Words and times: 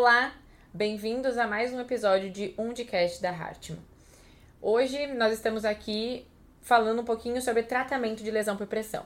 Olá, 0.00 0.32
bem-vindos 0.72 1.36
a 1.38 1.48
mais 1.48 1.72
um 1.72 1.80
episódio 1.80 2.30
de 2.30 2.54
Undicast 2.56 3.20
da 3.20 3.30
Hartman. 3.30 3.80
Hoje 4.62 5.08
nós 5.08 5.32
estamos 5.32 5.64
aqui 5.64 6.24
falando 6.62 7.02
um 7.02 7.04
pouquinho 7.04 7.42
sobre 7.42 7.64
tratamento 7.64 8.22
de 8.22 8.30
lesão 8.30 8.56
por 8.56 8.68
pressão. 8.68 9.04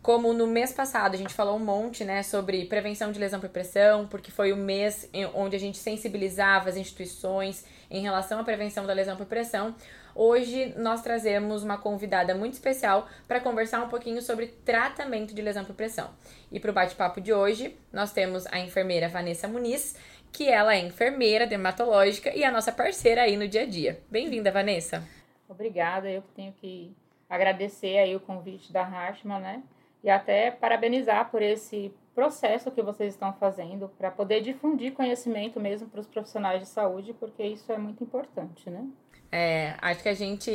Como 0.00 0.32
no 0.32 0.46
mês 0.46 0.72
passado 0.72 1.14
a 1.14 1.18
gente 1.18 1.34
falou 1.34 1.56
um 1.56 1.64
monte, 1.64 2.04
né, 2.04 2.22
sobre 2.22 2.66
prevenção 2.66 3.10
de 3.10 3.18
lesão 3.18 3.40
por 3.40 3.48
pressão, 3.48 4.06
porque 4.06 4.30
foi 4.30 4.52
o 4.52 4.56
mês 4.56 5.10
onde 5.34 5.56
a 5.56 5.58
gente 5.58 5.76
sensibilizava 5.76 6.68
as 6.68 6.76
instituições 6.76 7.64
em 7.90 8.00
relação 8.00 8.38
à 8.38 8.44
prevenção 8.44 8.86
da 8.86 8.92
lesão 8.92 9.16
por 9.16 9.26
pressão. 9.26 9.74
Hoje 10.18 10.72
nós 10.78 11.02
trazemos 11.02 11.62
uma 11.62 11.76
convidada 11.76 12.34
muito 12.34 12.54
especial 12.54 13.06
para 13.28 13.38
conversar 13.38 13.82
um 13.82 13.90
pouquinho 13.90 14.22
sobre 14.22 14.46
tratamento 14.46 15.34
de 15.34 15.42
lesão 15.42 15.62
por 15.62 15.76
pressão. 15.76 16.08
E 16.50 16.58
para 16.58 16.70
o 16.70 16.74
bate-papo 16.74 17.20
de 17.20 17.34
hoje, 17.34 17.76
nós 17.92 18.14
temos 18.14 18.46
a 18.46 18.58
enfermeira 18.58 19.10
Vanessa 19.10 19.46
Muniz, 19.46 19.94
que 20.32 20.48
ela 20.48 20.74
é 20.74 20.78
enfermeira 20.78 21.46
dermatológica 21.46 22.34
e 22.34 22.44
a 22.44 22.50
nossa 22.50 22.72
parceira 22.72 23.24
aí 23.24 23.36
no 23.36 23.46
dia 23.46 23.64
a 23.64 23.66
dia. 23.66 24.00
Bem-vinda, 24.10 24.50
Vanessa. 24.50 25.06
Obrigada, 25.46 26.08
eu 26.08 26.22
tenho 26.34 26.54
que 26.54 26.96
agradecer 27.28 27.98
aí 27.98 28.16
o 28.16 28.20
convite 28.20 28.72
da 28.72 28.84
Hartmann, 28.84 29.40
né? 29.40 29.62
E 30.02 30.08
até 30.08 30.50
parabenizar 30.50 31.30
por 31.30 31.42
esse 31.42 31.92
processo 32.14 32.70
que 32.70 32.80
vocês 32.80 33.12
estão 33.12 33.34
fazendo 33.34 33.90
para 33.98 34.10
poder 34.10 34.40
difundir 34.40 34.94
conhecimento 34.94 35.60
mesmo 35.60 35.90
para 35.90 36.00
os 36.00 36.06
profissionais 36.06 36.60
de 36.60 36.66
saúde, 36.68 37.12
porque 37.12 37.42
isso 37.42 37.70
é 37.70 37.76
muito 37.76 38.02
importante, 38.02 38.70
né? 38.70 38.82
É, 39.30 39.74
acho 39.80 40.02
que 40.02 40.08
a 40.08 40.14
gente 40.14 40.50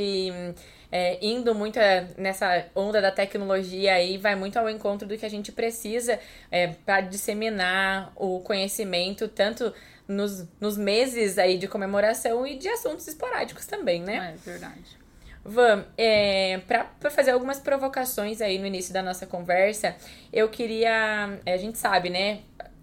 é, 0.91 1.17
indo 1.25 1.53
muito 1.55 1.79
é, 1.79 2.07
nessa 2.17 2.65
onda 2.75 3.01
da 3.01 3.11
tecnologia 3.11 3.93
aí 3.93 4.17
vai 4.17 4.35
muito 4.35 4.57
ao 4.57 4.69
encontro 4.69 5.07
do 5.07 5.17
que 5.17 5.25
a 5.25 5.29
gente 5.29 5.51
precisa 5.51 6.19
é, 6.49 6.67
para 6.67 7.01
disseminar 7.01 8.11
o 8.15 8.39
conhecimento 8.39 9.27
tanto 9.27 9.73
nos, 10.07 10.45
nos 10.59 10.77
meses 10.77 11.37
aí 11.37 11.57
de 11.57 11.67
comemoração 11.67 12.45
e 12.45 12.57
de 12.57 12.67
assuntos 12.67 13.07
esporádicos 13.07 13.65
também, 13.65 14.01
né? 14.01 14.35
É 14.35 14.49
verdade. 14.49 15.01
Van, 15.43 15.85
é, 15.97 16.59
para 16.67 17.09
fazer 17.09 17.31
algumas 17.31 17.59
provocações 17.59 18.41
aí 18.41 18.59
no 18.59 18.67
início 18.67 18.93
da 18.93 19.01
nossa 19.01 19.25
conversa, 19.25 19.95
eu 20.31 20.47
queria. 20.49 21.39
A 21.45 21.57
gente 21.57 21.79
sabe, 21.79 22.11
né? 22.11 22.41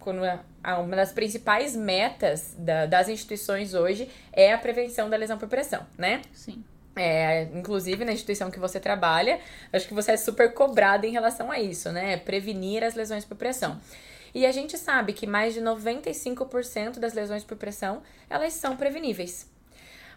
Quando 0.08 0.22
uma 0.80 0.96
das 0.96 1.12
principais 1.12 1.76
metas 1.76 2.54
da, 2.56 2.86
das 2.86 3.10
instituições 3.10 3.74
hoje 3.74 4.08
é 4.32 4.54
a 4.54 4.56
prevenção 4.56 5.10
da 5.10 5.18
lesão 5.18 5.36
por 5.36 5.48
pressão, 5.48 5.86
né? 5.98 6.22
Sim. 6.32 6.64
É, 6.96 7.42
inclusive 7.54 8.06
na 8.06 8.12
instituição 8.12 8.50
que 8.50 8.58
você 8.58 8.80
trabalha, 8.80 9.38
acho 9.70 9.86
que 9.86 9.92
você 9.92 10.12
é 10.12 10.16
super 10.16 10.54
cobrada 10.54 11.06
em 11.06 11.12
relação 11.12 11.50
a 11.50 11.60
isso, 11.60 11.92
né? 11.92 12.16
Prevenir 12.16 12.82
as 12.82 12.94
lesões 12.94 13.26
por 13.26 13.36
pressão. 13.36 13.78
E 14.34 14.46
a 14.46 14.52
gente 14.52 14.78
sabe 14.78 15.12
que 15.12 15.26
mais 15.26 15.52
de 15.52 15.60
95% 15.60 16.98
das 16.98 17.12
lesões 17.12 17.44
por 17.44 17.58
pressão, 17.58 18.02
elas 18.30 18.54
são 18.54 18.78
preveníveis 18.78 19.46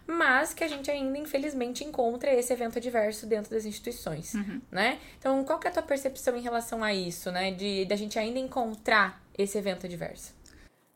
mas 0.04 0.52
que 0.52 0.64
a 0.64 0.68
gente 0.68 0.90
ainda, 0.90 1.16
infelizmente, 1.16 1.84
encontra 1.84 2.32
esse 2.32 2.52
evento 2.52 2.76
adverso 2.78 3.24
dentro 3.24 3.52
das 3.52 3.64
instituições, 3.64 4.34
uhum. 4.34 4.60
né? 4.68 4.98
Então, 5.16 5.44
qual 5.44 5.60
que 5.60 5.68
é 5.68 5.70
a 5.70 5.72
tua 5.72 5.82
percepção 5.82 6.36
em 6.36 6.40
relação 6.40 6.82
a 6.82 6.92
isso, 6.92 7.30
né? 7.30 7.52
De 7.52 7.84
da 7.84 7.94
gente 7.94 8.18
ainda 8.18 8.38
encontrar 8.38 9.21
esse 9.36 9.58
evento 9.58 9.86
adverso? 9.86 10.34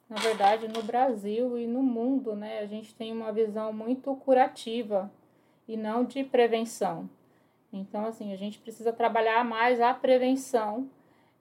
Na 0.08 0.16
verdade, 0.16 0.68
no 0.68 0.82
Brasil 0.82 1.58
e 1.58 1.66
no 1.66 1.82
mundo, 1.82 2.36
né, 2.36 2.60
a 2.60 2.66
gente 2.66 2.94
tem 2.94 3.12
uma 3.12 3.32
visão 3.32 3.72
muito 3.72 4.14
curativa 4.16 5.10
e 5.66 5.76
não 5.76 6.04
de 6.04 6.22
prevenção. 6.22 7.10
Então, 7.72 8.06
assim, 8.06 8.32
a 8.32 8.36
gente 8.36 8.58
precisa 8.58 8.92
trabalhar 8.92 9.44
mais 9.44 9.80
a 9.80 9.92
prevenção. 9.92 10.88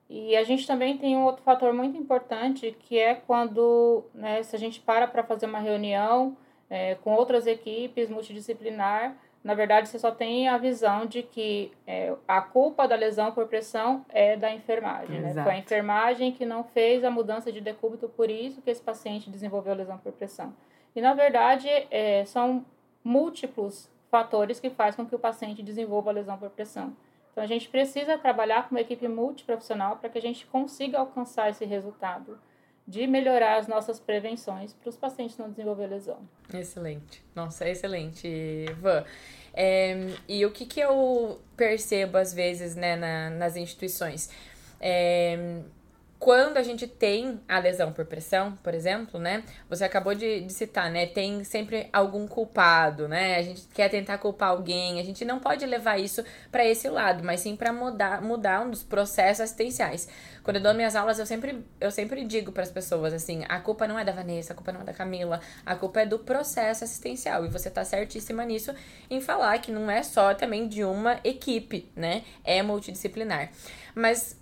E 0.08 0.36
a 0.36 0.44
gente 0.44 0.66
também 0.66 0.98
tem 0.98 1.16
um 1.16 1.24
outro 1.24 1.42
fator 1.42 1.72
muito 1.72 1.96
importante, 1.96 2.76
que 2.78 2.98
é 2.98 3.14
quando, 3.14 4.04
né, 4.14 4.42
se 4.42 4.54
a 4.54 4.58
gente 4.58 4.80
para 4.80 5.06
para 5.06 5.24
fazer 5.24 5.46
uma 5.46 5.58
reunião 5.58 6.36
é, 6.68 6.94
com 6.96 7.14
outras 7.14 7.46
equipes 7.46 8.08
multidisciplinar, 8.08 9.16
na 9.46 9.54
verdade 9.54 9.88
você 9.88 9.96
só 9.96 10.10
tem 10.10 10.48
a 10.48 10.58
visão 10.58 11.06
de 11.06 11.22
que 11.22 11.70
é, 11.86 12.12
a 12.26 12.40
culpa 12.40 12.88
da 12.88 12.96
lesão 12.96 13.30
por 13.30 13.46
pressão 13.46 14.04
é 14.08 14.36
da 14.36 14.52
enfermagem. 14.52 15.20
Né? 15.20 15.32
Foi 15.40 15.52
a 15.52 15.58
enfermagem 15.58 16.32
que 16.32 16.44
não 16.44 16.64
fez 16.64 17.04
a 17.04 17.10
mudança 17.12 17.52
de 17.52 17.60
decúbito, 17.60 18.08
por 18.08 18.28
isso 18.28 18.60
que 18.60 18.68
esse 18.68 18.82
paciente 18.82 19.30
desenvolveu 19.30 19.72
lesão 19.72 19.98
por 19.98 20.10
pressão. 20.10 20.52
E 20.96 21.00
na 21.00 21.14
verdade 21.14 21.68
é, 21.92 22.24
são 22.24 22.66
múltiplos 23.04 23.88
fatores 24.10 24.58
que 24.58 24.68
fazem 24.68 24.96
com 24.96 25.08
que 25.08 25.14
o 25.14 25.18
paciente 25.18 25.62
desenvolva 25.62 26.10
a 26.10 26.14
lesão 26.14 26.36
por 26.36 26.50
pressão. 26.50 26.92
Então 27.30 27.44
a 27.44 27.46
gente 27.46 27.68
precisa 27.68 28.18
trabalhar 28.18 28.64
com 28.64 28.74
uma 28.74 28.80
equipe 28.80 29.06
multiprofissional 29.06 29.98
para 29.98 30.10
que 30.10 30.18
a 30.18 30.22
gente 30.22 30.44
consiga 30.46 30.98
alcançar 30.98 31.50
esse 31.50 31.64
resultado 31.64 32.36
de 32.86 33.06
melhorar 33.06 33.58
as 33.58 33.66
nossas 33.66 33.98
prevenções 33.98 34.72
para 34.72 34.88
os 34.88 34.96
pacientes 34.96 35.36
não 35.36 35.50
desenvolver 35.50 35.86
lesão. 35.86 36.18
Excelente. 36.54 37.22
Nossa, 37.34 37.68
excelente, 37.68 38.66
Van. 38.80 39.04
É, 39.52 40.12
e 40.28 40.44
o 40.44 40.50
que, 40.50 40.66
que 40.66 40.80
eu 40.80 41.40
percebo 41.56 42.18
às 42.18 42.32
vezes 42.32 42.76
né, 42.76 42.94
na, 42.94 43.30
nas 43.30 43.56
instituições? 43.56 44.30
É, 44.80 45.60
quando 46.18 46.56
a 46.56 46.62
gente 46.62 46.86
tem 46.86 47.40
a 47.46 47.58
lesão 47.58 47.92
por 47.92 48.06
pressão, 48.06 48.56
por 48.62 48.74
exemplo, 48.74 49.20
né? 49.20 49.44
Você 49.68 49.84
acabou 49.84 50.14
de, 50.14 50.40
de, 50.40 50.52
citar, 50.52 50.90
né? 50.90 51.06
Tem 51.06 51.44
sempre 51.44 51.88
algum 51.92 52.26
culpado, 52.26 53.06
né? 53.06 53.36
A 53.36 53.42
gente 53.42 53.68
quer 53.74 53.90
tentar 53.90 54.16
culpar 54.18 54.50
alguém, 54.50 54.98
a 54.98 55.04
gente 55.04 55.24
não 55.24 55.38
pode 55.38 55.66
levar 55.66 55.98
isso 55.98 56.24
para 56.50 56.64
esse 56.64 56.88
lado, 56.88 57.22
mas 57.22 57.40
sim 57.40 57.54
para 57.54 57.72
mudar, 57.72 58.22
mudar 58.22 58.62
um 58.62 58.70
dos 58.70 58.82
processos 58.82 59.42
assistenciais. 59.42 60.08
Quando 60.42 60.56
eu 60.56 60.62
dou 60.62 60.72
minhas 60.72 60.96
aulas, 60.96 61.18
eu 61.18 61.26
sempre, 61.26 61.62
eu 61.78 61.90
sempre 61.90 62.24
digo 62.24 62.50
para 62.50 62.62
as 62.62 62.70
pessoas 62.70 63.12
assim: 63.12 63.44
a 63.48 63.60
culpa 63.60 63.86
não 63.86 63.98
é 63.98 64.04
da 64.04 64.12
Vanessa, 64.12 64.54
a 64.54 64.56
culpa 64.56 64.72
não 64.72 64.80
é 64.80 64.84
da 64.84 64.94
Camila, 64.94 65.40
a 65.66 65.74
culpa 65.76 66.00
é 66.00 66.06
do 66.06 66.18
processo 66.18 66.82
assistencial. 66.82 67.44
E 67.44 67.48
você 67.48 67.70
tá 67.70 67.84
certíssima 67.84 68.42
nisso 68.44 68.74
em 69.10 69.20
falar 69.20 69.58
que 69.58 69.70
não 69.70 69.90
é 69.90 70.02
só 70.02 70.34
também 70.34 70.66
de 70.66 70.82
uma 70.82 71.20
equipe, 71.22 71.90
né? 71.94 72.24
É 72.42 72.62
multidisciplinar. 72.62 73.50
Mas 73.94 74.36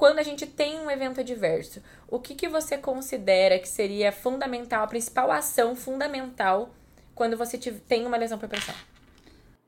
quando 0.00 0.18
a 0.18 0.22
gente 0.22 0.46
tem 0.46 0.80
um 0.80 0.90
evento 0.90 1.20
adverso, 1.20 1.82
o 2.08 2.18
que, 2.18 2.34
que 2.34 2.48
você 2.48 2.78
considera 2.78 3.58
que 3.58 3.68
seria 3.68 4.10
fundamental, 4.10 4.82
a 4.82 4.86
principal 4.86 5.30
ação 5.30 5.76
fundamental 5.76 6.70
quando 7.14 7.36
você 7.36 7.58
tem 7.58 8.06
uma 8.06 8.16
lesão 8.16 8.38
por 8.38 8.48
pressão? 8.48 8.74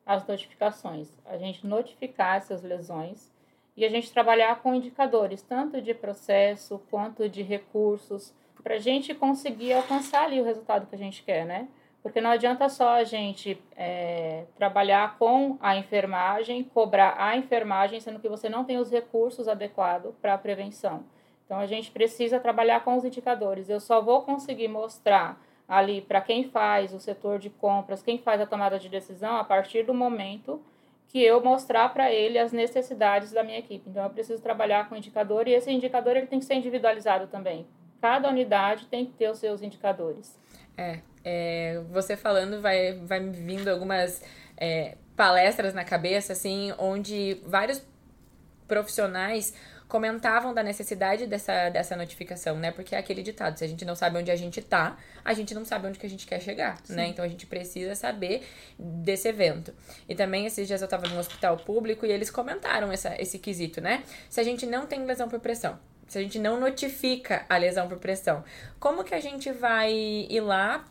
As 0.06 0.26
notificações. 0.26 1.08
A 1.26 1.36
gente 1.36 1.66
notificar 1.66 2.38
essas 2.38 2.62
lesões 2.62 3.30
e 3.76 3.84
a 3.84 3.90
gente 3.90 4.10
trabalhar 4.10 4.62
com 4.62 4.74
indicadores, 4.74 5.42
tanto 5.42 5.82
de 5.82 5.92
processo 5.92 6.80
quanto 6.90 7.28
de 7.28 7.42
recursos, 7.42 8.32
para 8.62 8.76
a 8.76 8.78
gente 8.78 9.14
conseguir 9.14 9.74
alcançar 9.74 10.24
ali 10.24 10.40
o 10.40 10.44
resultado 10.44 10.86
que 10.86 10.94
a 10.94 10.98
gente 10.98 11.22
quer, 11.24 11.44
né? 11.44 11.68
Porque 12.02 12.20
não 12.20 12.30
adianta 12.30 12.68
só 12.68 12.96
a 12.96 13.04
gente 13.04 13.62
é, 13.76 14.44
trabalhar 14.56 15.16
com 15.18 15.56
a 15.60 15.76
enfermagem, 15.76 16.64
cobrar 16.64 17.14
a 17.16 17.36
enfermagem, 17.36 18.00
sendo 18.00 18.18
que 18.18 18.28
você 18.28 18.48
não 18.48 18.64
tem 18.64 18.78
os 18.78 18.90
recursos 18.90 19.46
adequados 19.46 20.12
para 20.20 20.34
a 20.34 20.38
prevenção. 20.38 21.04
Então, 21.44 21.58
a 21.60 21.66
gente 21.66 21.90
precisa 21.90 22.40
trabalhar 22.40 22.82
com 22.82 22.96
os 22.96 23.04
indicadores. 23.04 23.68
Eu 23.68 23.78
só 23.78 24.00
vou 24.00 24.22
conseguir 24.22 24.68
mostrar 24.68 25.40
ali 25.68 26.00
para 26.00 26.20
quem 26.20 26.44
faz 26.44 26.92
o 26.92 26.98
setor 26.98 27.38
de 27.38 27.50
compras, 27.50 28.02
quem 28.02 28.18
faz 28.18 28.40
a 28.40 28.46
tomada 28.46 28.78
de 28.78 28.88
decisão, 28.88 29.36
a 29.36 29.44
partir 29.44 29.84
do 29.84 29.94
momento 29.94 30.60
que 31.06 31.22
eu 31.22 31.44
mostrar 31.44 31.92
para 31.92 32.10
ele 32.10 32.38
as 32.38 32.52
necessidades 32.52 33.32
da 33.32 33.44
minha 33.44 33.58
equipe. 33.58 33.88
Então, 33.88 34.02
eu 34.02 34.10
preciso 34.10 34.42
trabalhar 34.42 34.88
com 34.88 34.96
indicador 34.96 35.46
e 35.46 35.52
esse 35.52 35.70
indicador 35.70 36.16
ele 36.16 36.26
tem 36.26 36.38
que 36.38 36.44
ser 36.46 36.54
individualizado 36.54 37.26
também. 37.26 37.66
Cada 38.00 38.28
unidade 38.28 38.86
tem 38.86 39.06
que 39.06 39.12
ter 39.12 39.30
os 39.30 39.38
seus 39.38 39.62
indicadores. 39.62 40.40
É, 40.76 41.00
é, 41.24 41.80
você 41.90 42.16
falando 42.16 42.60
vai, 42.60 42.92
vai 42.94 43.20
me 43.20 43.30
vindo 43.30 43.68
algumas 43.68 44.22
é, 44.56 44.96
palestras 45.16 45.74
na 45.74 45.84
cabeça, 45.84 46.32
assim, 46.32 46.72
onde 46.78 47.40
vários 47.46 47.82
profissionais 48.66 49.54
comentavam 49.92 50.54
da 50.54 50.62
necessidade 50.62 51.26
dessa, 51.26 51.68
dessa 51.68 51.94
notificação, 51.94 52.56
né? 52.56 52.70
Porque 52.70 52.94
é 52.94 52.98
aquele 52.98 53.22
ditado, 53.22 53.58
se 53.58 53.62
a 53.62 53.68
gente 53.68 53.84
não 53.84 53.94
sabe 53.94 54.16
onde 54.16 54.30
a 54.30 54.36
gente 54.36 54.62
tá, 54.62 54.96
a 55.22 55.34
gente 55.34 55.54
não 55.54 55.66
sabe 55.66 55.86
onde 55.86 55.98
que 55.98 56.06
a 56.06 56.08
gente 56.08 56.26
quer 56.26 56.40
chegar, 56.40 56.78
Sim. 56.82 56.94
né? 56.94 57.08
Então 57.08 57.22
a 57.22 57.28
gente 57.28 57.44
precisa 57.44 57.94
saber 57.94 58.42
desse 58.78 59.28
evento. 59.28 59.74
E 60.08 60.14
também 60.14 60.46
esses 60.46 60.66
dias 60.66 60.80
eu 60.80 60.88
tava 60.88 61.06
num 61.08 61.18
hospital 61.18 61.58
público 61.58 62.06
e 62.06 62.10
eles 62.10 62.30
comentaram 62.30 62.90
essa, 62.90 63.14
esse 63.20 63.38
quesito, 63.38 63.82
né? 63.82 64.02
Se 64.30 64.40
a 64.40 64.42
gente 64.42 64.64
não 64.64 64.86
tem 64.86 65.04
lesão 65.04 65.28
por 65.28 65.40
pressão, 65.40 65.78
se 66.12 66.18
a 66.18 66.22
gente 66.22 66.38
não 66.38 66.60
notifica 66.60 67.46
a 67.48 67.56
lesão 67.56 67.88
por 67.88 67.96
pressão, 67.96 68.44
como 68.78 69.02
que 69.02 69.14
a 69.14 69.20
gente 69.20 69.50
vai 69.50 69.90
ir 69.94 70.40
lá 70.42 70.84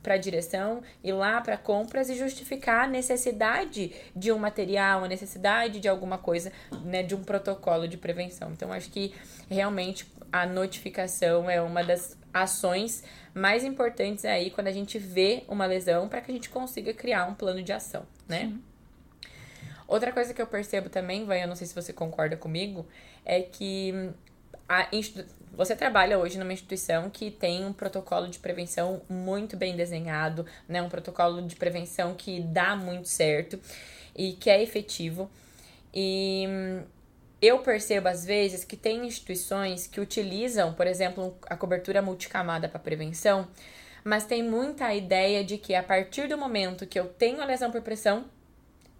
para 0.00 0.14
a 0.14 0.16
direção, 0.16 0.80
ir 1.02 1.10
lá 1.10 1.40
para 1.40 1.56
compras 1.56 2.08
e 2.08 2.14
justificar 2.14 2.84
a 2.84 2.86
necessidade 2.86 3.92
de 4.14 4.30
um 4.30 4.38
material, 4.38 5.02
a 5.02 5.08
necessidade 5.08 5.80
de 5.80 5.88
alguma 5.88 6.18
coisa, 6.18 6.52
né, 6.84 7.02
de 7.02 7.16
um 7.16 7.24
protocolo 7.24 7.88
de 7.88 7.96
prevenção? 7.96 8.52
Então, 8.52 8.72
acho 8.72 8.92
que 8.92 9.12
realmente 9.50 10.06
a 10.30 10.46
notificação 10.46 11.50
é 11.50 11.60
uma 11.60 11.82
das 11.82 12.16
ações 12.32 13.02
mais 13.34 13.64
importantes 13.64 14.24
aí 14.24 14.52
quando 14.52 14.68
a 14.68 14.72
gente 14.72 15.00
vê 15.00 15.42
uma 15.48 15.66
lesão 15.66 16.08
para 16.08 16.20
que 16.20 16.30
a 16.30 16.34
gente 16.34 16.48
consiga 16.48 16.94
criar 16.94 17.26
um 17.26 17.34
plano 17.34 17.60
de 17.60 17.72
ação, 17.72 18.06
né? 18.28 18.42
Sim. 18.42 18.62
Outra 19.88 20.12
coisa 20.12 20.32
que 20.32 20.40
eu 20.40 20.46
percebo 20.46 20.88
também, 20.88 21.24
vai, 21.24 21.42
eu 21.42 21.48
não 21.48 21.56
sei 21.56 21.66
se 21.66 21.74
você 21.74 21.92
concorda 21.92 22.36
comigo, 22.36 22.86
é 23.24 23.42
que 23.42 24.12
a 24.70 24.88
você 25.52 25.74
trabalha 25.74 26.16
hoje 26.16 26.38
numa 26.38 26.52
instituição 26.52 27.10
que 27.10 27.28
tem 27.28 27.64
um 27.64 27.72
protocolo 27.72 28.28
de 28.28 28.38
prevenção 28.38 29.02
muito 29.08 29.56
bem 29.56 29.76
desenhado, 29.76 30.46
né? 30.68 30.80
Um 30.80 30.88
protocolo 30.88 31.42
de 31.42 31.56
prevenção 31.56 32.14
que 32.14 32.40
dá 32.40 32.76
muito 32.76 33.08
certo 33.08 33.60
e 34.16 34.34
que 34.34 34.48
é 34.48 34.62
efetivo. 34.62 35.28
E 35.92 36.44
eu 37.42 37.58
percebo 37.58 38.06
às 38.06 38.24
vezes 38.24 38.62
que 38.62 38.76
tem 38.76 39.04
instituições 39.04 39.88
que 39.88 40.00
utilizam, 40.00 40.72
por 40.72 40.86
exemplo, 40.86 41.36
a 41.48 41.56
cobertura 41.56 42.00
multicamada 42.00 42.68
para 42.68 42.78
prevenção, 42.78 43.48
mas 44.04 44.24
tem 44.24 44.42
muita 44.42 44.94
ideia 44.94 45.42
de 45.42 45.58
que 45.58 45.74
a 45.74 45.82
partir 45.82 46.28
do 46.28 46.38
momento 46.38 46.86
que 46.86 46.98
eu 46.98 47.06
tenho 47.06 47.42
a 47.42 47.44
lesão 47.44 47.72
por 47.72 47.82
pressão, 47.82 48.24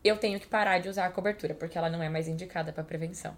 eu 0.03 0.17
tenho 0.17 0.41
que 0.41 0.49
parar 0.49 0.81
de 0.81 0.89
usar 0.89 1.07
a 1.07 1.11
cobertura, 1.11 1.55
porque 1.55 1.79
ela 1.79 1.89
não 1.89 2.03
é 2.03 2.09
mais 2.09 2.27
indicada 2.27 2.73
para 2.73 2.83
prevenção, 2.83 3.37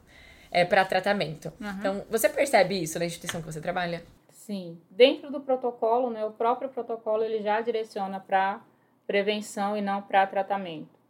é 0.53 0.65
para 0.65 0.85
tratamento. 0.85 1.53
Uhum. 1.61 1.71
Então, 1.79 2.05
você 2.11 2.29
percebe 2.29 2.81
isso 2.81 2.99
na 2.99 3.07
instituição 3.07 3.41
que 3.41 3.51
você 3.51 3.61
trabalha? 3.61 4.05
Sim. 4.31 4.79
Dentro 4.91 5.31
do 5.31 5.41
protocolo, 5.41 6.11
né, 6.11 6.25
o 6.25 6.31
próprio 6.31 6.69
protocolo 6.69 7.25
ele 7.25 7.43
já 7.43 7.61
direciona 7.61 8.21
para 8.21 8.61
prevenção 9.07 9.77
e 9.77 9.81
não 9.81 10.03
para 10.03 10.27
tratamento. 10.27 11.01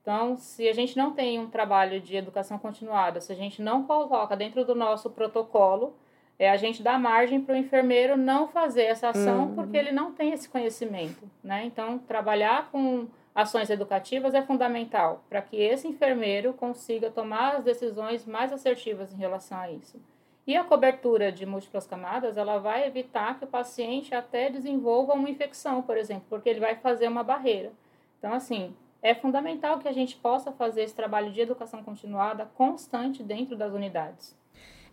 Então, 0.00 0.36
se 0.36 0.68
a 0.68 0.72
gente 0.72 0.96
não 0.96 1.12
tem 1.12 1.38
um 1.38 1.48
trabalho 1.48 2.00
de 2.00 2.16
educação 2.16 2.58
continuada, 2.58 3.20
se 3.20 3.32
a 3.32 3.36
gente 3.36 3.62
não 3.62 3.84
coloca 3.84 4.36
dentro 4.36 4.64
do 4.64 4.74
nosso 4.74 5.10
protocolo, 5.10 5.94
é 6.38 6.50
a 6.50 6.56
gente 6.56 6.82
dá 6.82 6.98
margem 6.98 7.40
para 7.40 7.54
o 7.54 7.58
enfermeiro 7.58 8.16
não 8.16 8.48
fazer 8.48 8.82
essa 8.82 9.10
ação 9.10 9.46
uhum. 9.46 9.54
porque 9.54 9.76
ele 9.76 9.92
não 9.92 10.12
tem 10.12 10.32
esse 10.32 10.48
conhecimento, 10.48 11.30
né? 11.42 11.64
Então, 11.64 11.98
trabalhar 11.98 12.68
com 12.70 13.06
ações 13.34 13.70
educativas 13.70 14.34
é 14.34 14.42
fundamental 14.42 15.24
para 15.28 15.42
que 15.42 15.56
esse 15.56 15.88
enfermeiro 15.88 16.52
consiga 16.52 17.10
tomar 17.10 17.56
as 17.56 17.64
decisões 17.64 18.26
mais 18.26 18.52
assertivas 18.52 19.12
em 19.12 19.16
relação 19.16 19.58
a 19.58 19.70
isso. 19.70 20.00
E 20.46 20.56
a 20.56 20.64
cobertura 20.64 21.30
de 21.30 21.46
múltiplas 21.46 21.86
camadas, 21.86 22.36
ela 22.36 22.58
vai 22.58 22.86
evitar 22.86 23.38
que 23.38 23.44
o 23.44 23.48
paciente 23.48 24.14
até 24.14 24.50
desenvolva 24.50 25.14
uma 25.14 25.30
infecção, 25.30 25.82
por 25.82 25.96
exemplo, 25.96 26.24
porque 26.28 26.48
ele 26.48 26.60
vai 26.60 26.74
fazer 26.74 27.06
uma 27.06 27.22
barreira. 27.22 27.72
Então, 28.18 28.32
assim, 28.32 28.74
é 29.00 29.14
fundamental 29.14 29.78
que 29.78 29.88
a 29.88 29.92
gente 29.92 30.16
possa 30.16 30.50
fazer 30.50 30.82
esse 30.82 30.94
trabalho 30.94 31.30
de 31.30 31.40
educação 31.40 31.82
continuada 31.82 32.46
constante 32.54 33.22
dentro 33.22 33.56
das 33.56 33.72
unidades. 33.72 34.36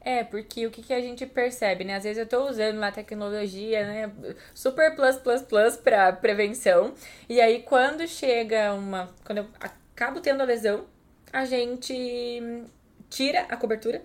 É, 0.02 0.24
porque 0.24 0.66
o 0.66 0.72
que, 0.72 0.82
que 0.82 0.94
a 0.94 1.02
gente 1.02 1.26
percebe, 1.26 1.84
né? 1.84 1.96
Às 1.96 2.04
vezes 2.04 2.18
eu 2.18 2.24
estou 2.24 2.50
usando 2.50 2.80
lá 2.80 2.92
tecnologia, 2.92 3.86
né? 3.86 4.12
Super 4.54 4.96
plus 4.96 5.18
plus 5.18 5.42
plus 5.42 5.76
para 5.76 6.14
prevenção. 6.14 6.94
E 7.28 7.42
aí 7.42 7.62
quando 7.64 8.08
chega 8.08 8.74
uma. 8.74 9.10
Quando 9.26 9.40
eu 9.40 9.48
acabo 9.60 10.22
tendo 10.22 10.42
a 10.42 10.46
lesão, 10.46 10.86
a 11.34 11.46
gente 11.46 11.94
tira 13.10 13.42
a 13.50 13.58
cobertura 13.58 14.02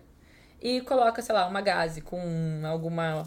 e 0.65 0.81
coloca, 0.81 1.21
sei 1.21 1.35
lá, 1.35 1.47
uma 1.47 1.61
gase 1.61 2.01
com 2.01 2.63
alguma. 2.65 3.27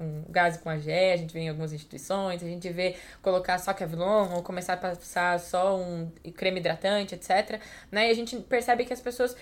Um 0.00 0.24
gase 0.28 0.58
com 0.58 0.68
AGE, 0.68 0.90
a 0.90 1.16
gente 1.16 1.32
vê 1.32 1.42
em 1.42 1.48
algumas 1.48 1.72
instituições, 1.72 2.42
a 2.42 2.46
gente 2.46 2.68
vê 2.70 2.96
colocar 3.22 3.56
só 3.58 3.72
Kevlon 3.72 4.34
ou 4.34 4.42
começar 4.42 4.72
a 4.72 4.76
passar 4.76 5.38
só 5.38 5.78
um 5.78 6.10
creme 6.34 6.58
hidratante, 6.58 7.14
etc. 7.14 7.60
Né? 7.88 8.08
E 8.08 8.10
a 8.10 8.14
gente 8.14 8.36
percebe 8.36 8.84
que 8.84 8.92
as 8.92 9.00
pessoas 9.00 9.36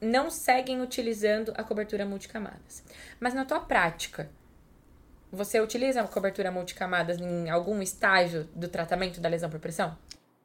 não 0.00 0.30
seguem 0.30 0.80
utilizando 0.80 1.52
a 1.56 1.64
cobertura 1.64 2.06
multicamadas. 2.06 2.84
Mas 3.18 3.34
na 3.34 3.44
tua 3.44 3.58
prática, 3.58 4.30
você 5.32 5.60
utiliza 5.60 6.00
a 6.00 6.06
cobertura 6.06 6.52
multicamadas 6.52 7.18
em 7.18 7.50
algum 7.50 7.82
estágio 7.82 8.44
do 8.54 8.68
tratamento 8.68 9.20
da 9.20 9.28
lesão 9.28 9.50
por 9.50 9.58
pressão? 9.58 9.98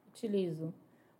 Utilizo 0.07 0.73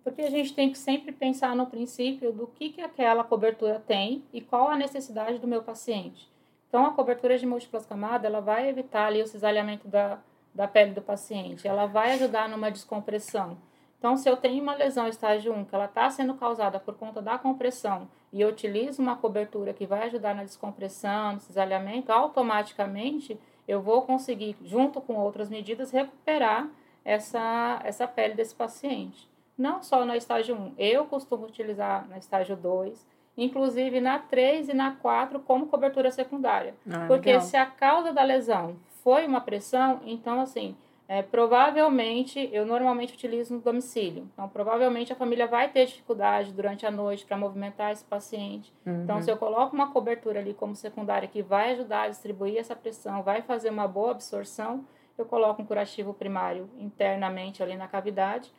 porque 0.03 0.21
a 0.21 0.29
gente 0.29 0.53
tem 0.53 0.71
que 0.71 0.77
sempre 0.77 1.11
pensar 1.11 1.55
no 1.55 1.67
princípio 1.67 2.31
do 2.31 2.47
que, 2.47 2.69
que 2.69 2.81
aquela 2.81 3.23
cobertura 3.23 3.79
tem 3.85 4.23
e 4.33 4.41
qual 4.41 4.69
a 4.69 4.77
necessidade 4.77 5.39
do 5.39 5.47
meu 5.47 5.61
paciente. 5.61 6.29
Então, 6.67 6.85
a 6.85 6.91
cobertura 6.91 7.37
de 7.37 7.45
múltiplas 7.45 7.85
camadas, 7.85 8.25
ela 8.25 8.39
vai 8.39 8.69
evitar 8.69 9.07
ali 9.07 9.21
o 9.21 9.27
cisalhamento 9.27 9.87
da, 9.87 10.19
da 10.53 10.67
pele 10.67 10.91
do 10.91 11.01
paciente, 11.01 11.67
ela 11.67 11.85
vai 11.85 12.13
ajudar 12.13 12.47
numa 12.47 12.69
descompressão. 12.71 13.57
Então, 13.97 14.15
se 14.15 14.29
eu 14.29 14.37
tenho 14.37 14.63
uma 14.63 14.75
lesão 14.75 15.07
estágio 15.07 15.53
1 15.53 15.65
que 15.65 15.75
ela 15.75 15.85
está 15.85 16.09
sendo 16.09 16.33
causada 16.35 16.79
por 16.79 16.95
conta 16.95 17.21
da 17.21 17.37
compressão 17.37 18.07
e 18.31 18.39
eu 18.39 18.49
utilizo 18.49 19.01
uma 19.01 19.17
cobertura 19.17 19.73
que 19.73 19.85
vai 19.85 20.03
ajudar 20.03 20.33
na 20.33 20.43
descompressão, 20.43 21.33
no 21.33 21.39
cisalhamento, 21.41 22.11
automaticamente 22.11 23.37
eu 23.67 23.81
vou 23.81 24.03
conseguir, 24.03 24.55
junto 24.63 25.01
com 25.01 25.15
outras 25.15 25.49
medidas, 25.49 25.91
recuperar 25.91 26.69
essa, 27.03 27.81
essa 27.83 28.07
pele 28.07 28.35
desse 28.35 28.55
paciente 28.55 29.28
não 29.59 29.83
só 29.83 30.05
na 30.05 30.15
estágio 30.15 30.55
1, 30.55 30.73
eu 30.77 31.05
costumo 31.05 31.45
utilizar 31.45 32.07
na 32.07 32.17
estágio 32.17 32.55
2, 32.55 33.05
inclusive 33.37 33.99
na 33.99 34.17
3 34.17 34.69
e 34.69 34.73
na 34.73 34.91
4 34.95 35.39
como 35.41 35.67
cobertura 35.67 36.09
secundária. 36.11 36.73
Ah, 36.89 37.05
porque 37.07 37.29
legal. 37.29 37.41
se 37.41 37.57
a 37.57 37.65
causa 37.65 38.13
da 38.13 38.23
lesão 38.23 38.77
foi 39.03 39.25
uma 39.27 39.41
pressão, 39.41 40.01
então 40.05 40.39
assim, 40.39 40.75
é, 41.09 41.21
provavelmente 41.21 42.49
eu 42.53 42.65
normalmente 42.65 43.13
utilizo 43.13 43.55
no 43.55 43.59
domicílio. 43.59 44.29
Então, 44.31 44.47
provavelmente 44.47 45.11
a 45.11 45.15
família 45.15 45.47
vai 45.47 45.67
ter 45.67 45.87
dificuldade 45.87 46.53
durante 46.53 46.85
a 46.85 46.91
noite 46.91 47.25
para 47.25 47.35
movimentar 47.35 47.91
esse 47.91 48.05
paciente. 48.05 48.71
Uhum. 48.85 49.03
Então, 49.03 49.21
se 49.21 49.31
eu 49.31 49.35
coloco 49.35 49.75
uma 49.75 49.91
cobertura 49.91 50.39
ali 50.39 50.53
como 50.53 50.75
secundária 50.75 51.27
que 51.27 51.41
vai 51.41 51.71
ajudar 51.71 52.03
a 52.03 52.09
distribuir 52.09 52.57
essa 52.57 52.75
pressão, 52.75 53.23
vai 53.23 53.41
fazer 53.41 53.71
uma 53.71 53.87
boa 53.87 54.11
absorção, 54.11 54.85
eu 55.17 55.25
coloco 55.25 55.61
um 55.61 55.65
curativo 55.65 56.13
primário 56.13 56.69
internamente 56.77 57.63
ali 57.63 57.75
na 57.75 57.87
cavidade 57.87 58.51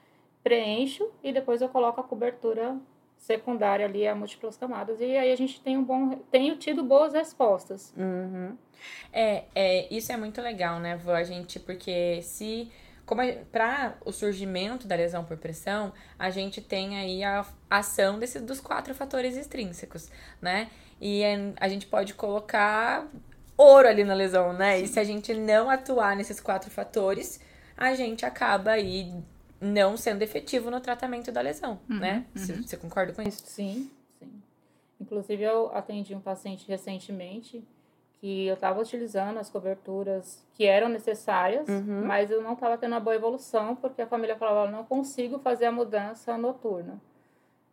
preencho 0.43 1.11
e 1.23 1.33
depois 1.33 1.61
eu 1.61 1.69
coloco 1.69 2.01
a 2.01 2.05
cobertura 2.05 2.77
secundária 3.21 3.85
ali 3.85 4.09
a 4.09 4.15
múltiplas 4.15 4.57
camadas 4.57 5.01
e 5.01 5.05
aí 5.05 5.31
a 5.31 5.37
gente 5.37 5.61
tem 5.61 5.77
um 5.77 5.85
bom 5.85 6.17
tenho 6.31 6.57
tido 6.57 6.83
boas 6.83 7.13
respostas. 7.13 7.93
Uhum. 7.97 8.57
é, 9.13 9.45
é 9.55 9.95
isso 9.95 10.11
é 10.11 10.17
muito 10.17 10.41
legal 10.41 10.81
né 10.81 10.99
a 11.07 11.23
gente 11.23 11.61
porque 11.61 12.23
se 12.23 12.71
como 13.05 13.21
para 13.53 13.97
o 14.05 14.13
surgimento 14.13 14.87
da 14.87 14.95
lesão 14.95 15.23
por 15.23 15.37
pressão 15.37 15.93
a 16.19 16.31
gente 16.31 16.63
tem 16.63 16.97
aí 16.97 17.23
a 17.23 17.45
ação 17.69 18.19
desse, 18.19 18.41
dos 18.41 18.61
quatro 18.61 18.95
fatores 18.95 19.37
extrínsecos 19.37 20.11
né? 20.41 20.71
E 20.99 21.23
a 21.59 21.69
gente 21.69 21.87
pode 21.87 22.13
colocar 22.15 23.07
ouro 23.57 23.87
ali 23.87 24.05
na 24.05 24.15
lesão 24.15 24.55
né? 24.55 24.81
E 24.81 24.89
se 24.89 24.99
a 24.99 25.05
gente 25.05 25.35
não 25.35 25.69
atuar 25.69 26.17
nesses 26.17 26.41
quatro 26.41 26.71
fatores 26.71 27.39
a 27.77 27.95
gente 27.95 28.25
acaba 28.25 28.71
aí 28.71 29.13
não 29.61 29.97
sendo 29.97 30.23
efetivo 30.23 30.71
no 30.71 30.81
tratamento 30.81 31.31
da 31.31 31.41
lesão, 31.41 31.81
uhum, 31.89 31.99
né? 31.99 32.27
Uhum. 32.35 32.43
Você, 32.43 32.53
você 32.63 32.77
concorda 32.77 33.13
com 33.13 33.23
isso? 33.23 33.43
Sim, 33.45 33.91
sim. 34.19 34.43
Inclusive, 35.01 35.43
eu 35.43 35.71
atendi 35.75 36.15
um 36.15 36.21
paciente 36.21 36.67
recentemente 36.67 37.63
que 38.21 38.47
eu 38.47 38.55
estava 38.55 38.81
utilizando 38.81 39.39
as 39.39 39.49
coberturas 39.49 40.45
que 40.55 40.67
eram 40.67 40.89
necessárias, 40.89 41.67
uhum. 41.69 42.05
mas 42.05 42.31
eu 42.31 42.43
não 42.43 42.53
estava 42.53 42.77
tendo 42.77 42.93
uma 42.93 43.01
boa 43.01 43.17
evolução, 43.17 43.75
porque 43.75 44.03
a 44.03 44.07
família 44.07 44.37
falava, 44.37 44.71
não 44.71 44.85
consigo 44.85 45.39
fazer 45.39 45.67
a 45.67 45.73
mudança 45.73 46.37
noturna. 46.37 47.01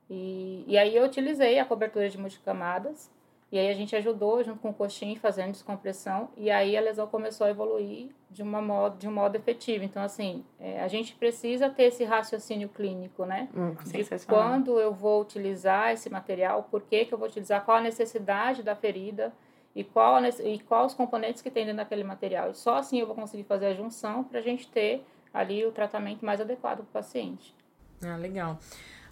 E, 0.09 0.63
e 0.65 0.77
aí 0.77 0.95
eu 0.95 1.03
utilizei 1.03 1.59
a 1.59 1.65
cobertura 1.65 2.09
de 2.09 2.17
multicamadas, 2.17 3.11
e 3.51 3.57
aí 3.57 3.69
a 3.69 3.73
gente 3.73 3.95
ajudou 3.95 4.43
junto 4.43 4.59
com 4.59 4.69
o 4.69 4.73
coxim 4.73 5.15
fazendo 5.15 5.51
descompressão 5.51 6.29
e 6.35 6.51
aí 6.51 6.75
a 6.75 6.81
lesão 6.81 7.07
começou 7.07 7.47
a 7.47 7.49
evoluir 7.49 8.09
de 8.29 8.43
uma 8.43 8.61
modo 8.61 8.97
de 8.97 9.07
um 9.07 9.11
modo 9.11 9.35
efetivo. 9.37 9.85
Então 9.85 10.03
assim, 10.03 10.43
é, 10.59 10.81
a 10.81 10.87
gente 10.87 11.15
precisa 11.15 11.69
ter 11.69 11.83
esse 11.83 12.03
raciocínio 12.03 12.67
clínico, 12.67 13.25
né? 13.25 13.47
Hum, 13.55 13.73
de 13.85 14.25
quando 14.25 14.79
eu 14.79 14.93
vou 14.93 15.21
utilizar 15.21 15.93
esse 15.93 16.09
material, 16.09 16.63
por 16.63 16.81
que, 16.81 17.05
que 17.05 17.13
eu 17.13 17.17
vou 17.17 17.27
utilizar, 17.27 17.63
qual 17.63 17.77
a 17.77 17.81
necessidade 17.81 18.63
da 18.63 18.75
ferida 18.75 19.33
e 19.73 19.83
qual 19.83 20.19
e 20.43 20.59
qual 20.59 20.85
os 20.85 20.93
componentes 20.93 21.41
que 21.41 21.49
tem 21.49 21.63
dentro 21.63 21.77
daquele 21.77 22.03
material. 22.03 22.51
E 22.51 22.53
só 22.53 22.75
assim 22.75 22.99
eu 22.99 23.05
vou 23.05 23.15
conseguir 23.15 23.43
fazer 23.43 23.67
a 23.67 23.73
junção 23.73 24.25
para 24.25 24.39
a 24.39 24.41
gente 24.41 24.67
ter 24.67 25.05
ali 25.33 25.65
o 25.65 25.71
tratamento 25.71 26.25
mais 26.25 26.41
adequado 26.41 26.77
para 26.77 26.83
o 26.83 26.87
paciente. 26.87 27.55
Ah, 28.03 28.17
legal. 28.17 28.57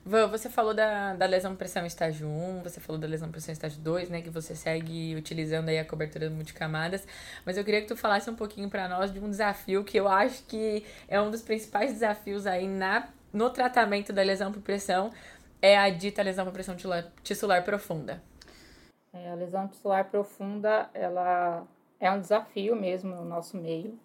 Você 0.06 0.52
falou 0.52 0.72
da, 0.72 1.16
da 1.16 1.26
lesão 1.26 1.56
pressão 1.56 1.84
estágio 1.84 2.28
1, 2.28 2.62
você 2.62 2.80
falou 2.80 3.02
da 3.02 3.08
lesão 3.08 3.32
pressão 3.32 3.52
estágio 3.52 3.82
2, 3.82 4.12
né? 4.12 4.22
Que 4.22 4.30
você 4.30 4.56
segue 4.56 5.16
utilizando 5.16 5.70
aí 5.70 5.80
a 5.80 5.86
cobertura 5.86 6.30
multicamadas. 6.30 7.08
Mas 7.44 7.58
eu 7.58 7.64
queria 7.64 7.82
que 7.82 7.88
tu 7.88 7.98
falasse 7.98 8.30
um 8.30 8.36
pouquinho 8.36 8.70
para 8.70 8.88
nós 8.88 9.12
de 9.12 9.20
um 9.20 9.28
desafio 9.28 9.84
que 9.84 9.98
eu 9.98 10.08
acho 10.08 10.44
que 10.44 10.86
é 11.08 11.20
um 11.20 11.32
dos 11.32 11.42
principais 11.42 11.92
desafios 11.92 12.46
aí 12.46 12.68
na, 12.68 13.10
no 13.34 13.50
tratamento 13.50 14.14
da 14.14 14.22
lesão 14.22 14.52
por 14.52 14.62
pressão, 14.62 15.10
é 15.60 15.76
a 15.76 15.90
dita 15.90 16.22
lesão 16.22 16.46
por 16.46 16.54
pressão 16.54 16.76
tissular, 17.24 17.64
profunda. 17.64 18.22
É, 19.12 19.32
a 19.32 19.34
lesão 19.34 19.68
tissular 19.68 20.06
profunda, 20.06 20.88
ela 20.94 21.66
é 22.00 22.12
um 22.12 22.20
desafio 22.20 22.76
mesmo 22.76 23.16
no 23.16 23.26
nosso 23.26 23.58
meio. 23.58 23.98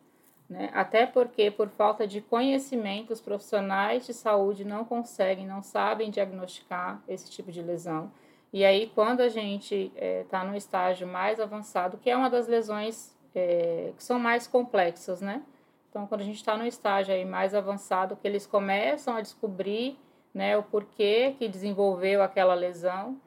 Né? 0.50 0.69
Até 0.75 1.07
porque, 1.07 1.49
por 1.49 1.69
falta 1.69 2.09
de 2.09 2.21
conhecimento, 2.21 3.12
os 3.12 3.21
profissionais 3.21 4.04
de 4.04 4.12
saúde 4.12 4.64
não 4.64 4.85
conseguem, 4.85 5.47
não 5.47 5.62
sabem 5.62 6.11
diagnosticar 6.11 7.00
esse 7.07 7.30
tipo 7.30 7.52
de 7.52 7.62
lesão. 7.62 8.11
E 8.52 8.64
aí, 8.64 8.90
quando 8.92 9.21
a 9.21 9.28
gente 9.28 9.92
está 9.95 10.04
é, 10.04 10.25
tá 10.25 10.45
no 10.45 10.57
estágio 10.57 11.07
mais 11.07 11.38
avançado, 11.38 11.99
que 11.99 12.11
é 12.11 12.16
uma 12.16 12.28
das 12.28 12.49
lesões 12.49 13.16
é, 13.33 13.92
que 13.97 14.02
são 14.02 14.19
mais 14.19 14.49
complexas, 14.49 15.21
né? 15.21 15.40
Então, 15.88 16.04
quando 16.09 16.23
a 16.23 16.25
gente 16.25 16.37
está 16.38 16.57
no 16.57 16.66
estágio 16.66 17.14
aí 17.14 17.25
mais 17.25 17.54
avançado, 17.54 18.16
que 18.16 18.26
eles 18.26 18.45
começam 18.45 19.14
a 19.14 19.21
descobrir 19.21 19.97
né, 20.35 20.57
o 20.57 20.64
porquê 20.64 21.37
que 21.38 21.49
desenvolveu 21.49 22.23
aquela 22.23 22.54
lesão, 22.54 23.21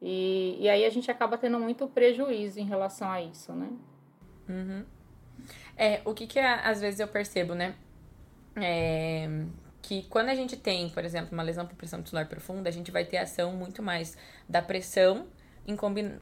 E, 0.00 0.56
e 0.60 0.68
aí 0.68 0.84
a 0.84 0.90
gente 0.90 1.10
acaba 1.10 1.38
tendo 1.38 1.58
muito 1.58 1.88
prejuízo 1.88 2.60
em 2.60 2.64
relação 2.64 3.10
a 3.10 3.22
isso, 3.22 3.52
né? 3.52 3.70
Uhum. 4.48 4.84
É, 5.76 6.00
o 6.04 6.14
que 6.14 6.26
que 6.26 6.38
às 6.38 6.80
vezes 6.80 7.00
eu 7.00 7.08
percebo, 7.08 7.54
né? 7.54 7.74
É, 8.56 9.28
que 9.82 10.02
quando 10.04 10.30
a 10.30 10.34
gente 10.34 10.56
tem, 10.56 10.88
por 10.88 11.04
exemplo, 11.04 11.30
uma 11.32 11.42
lesão 11.42 11.66
por 11.66 11.76
pressão 11.76 12.02
tisular 12.02 12.26
profunda, 12.26 12.68
a 12.68 12.72
gente 12.72 12.90
vai 12.90 13.04
ter 13.04 13.18
ação 13.18 13.52
muito 13.52 13.82
mais 13.82 14.16
da 14.48 14.62
pressão 14.62 15.26
em 15.66 15.76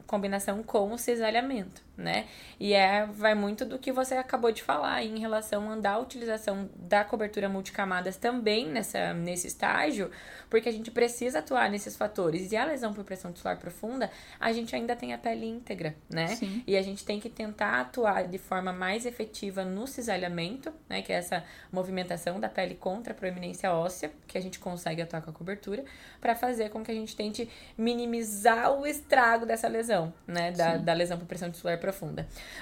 combinação 0.05 0.61
com 0.63 0.91
o 0.91 0.97
cisalhamento, 0.97 1.81
né? 1.97 2.27
E 2.59 2.73
é, 2.73 3.05
vai 3.05 3.35
muito 3.35 3.65
do 3.65 3.77
que 3.77 3.91
você 3.91 4.15
acabou 4.15 4.51
de 4.51 4.63
falar 4.63 5.03
em 5.03 5.19
relação 5.19 5.69
à 5.83 5.97
utilização 5.97 6.69
da 6.75 7.03
cobertura 7.03 7.49
multicamadas 7.49 8.17
também 8.17 8.67
nessa, 8.67 9.13
nesse 9.13 9.47
estágio, 9.47 10.09
porque 10.49 10.69
a 10.69 10.71
gente 10.71 10.91
precisa 10.91 11.39
atuar 11.39 11.69
nesses 11.69 11.95
fatores. 11.95 12.51
E 12.51 12.57
a 12.57 12.65
lesão 12.65 12.93
por 12.93 13.03
pressão 13.03 13.31
tisular 13.31 13.57
profunda, 13.57 14.09
a 14.39 14.51
gente 14.51 14.75
ainda 14.75 14.95
tem 14.95 15.13
a 15.13 15.17
pele 15.17 15.45
íntegra, 15.45 15.95
né? 16.09 16.27
Sim. 16.27 16.63
E 16.65 16.77
a 16.77 16.81
gente 16.81 17.03
tem 17.03 17.19
que 17.19 17.29
tentar 17.29 17.81
atuar 17.81 18.27
de 18.27 18.37
forma 18.37 18.71
mais 18.71 19.05
efetiva 19.05 19.63
no 19.63 19.87
cisalhamento, 19.87 20.71
né? 20.87 21.01
Que 21.01 21.11
é 21.11 21.17
essa 21.17 21.43
movimentação 21.71 22.39
da 22.39 22.49
pele 22.49 22.75
contra 22.75 23.13
a 23.13 23.15
proeminência 23.15 23.73
óssea, 23.73 24.11
que 24.27 24.37
a 24.37 24.41
gente 24.41 24.59
consegue 24.59 25.01
atuar 25.01 25.21
com 25.21 25.29
a 25.29 25.33
cobertura, 25.33 25.83
para 26.21 26.35
fazer 26.35 26.69
com 26.69 26.83
que 26.83 26.91
a 26.91 26.95
gente 26.95 27.15
tente 27.15 27.49
minimizar 27.77 28.71
o 28.71 28.85
estrago 28.85 29.25
estrago 29.25 29.45
dessa 29.45 29.67
lesão, 29.67 30.13
né? 30.27 30.51
Da, 30.51 30.77
da 30.77 30.93
lesão 30.93 31.17
por 31.17 31.25
pressão 31.25 31.49
tisular 31.49 31.79
profunda. 31.79 31.84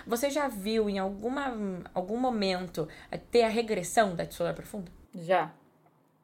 Você 0.06 0.30
já 0.30 0.48
viu 0.48 0.90
em 0.90 1.00
alguma, 1.00 1.84
algum 1.94 2.18
momento 2.18 2.88
eh, 3.12 3.18
ter 3.18 3.44
a 3.44 3.50
regressão 3.50 4.16
da 4.16 4.26
tisular 4.26 4.54
profunda? 4.54 4.92
Já. 5.14 5.52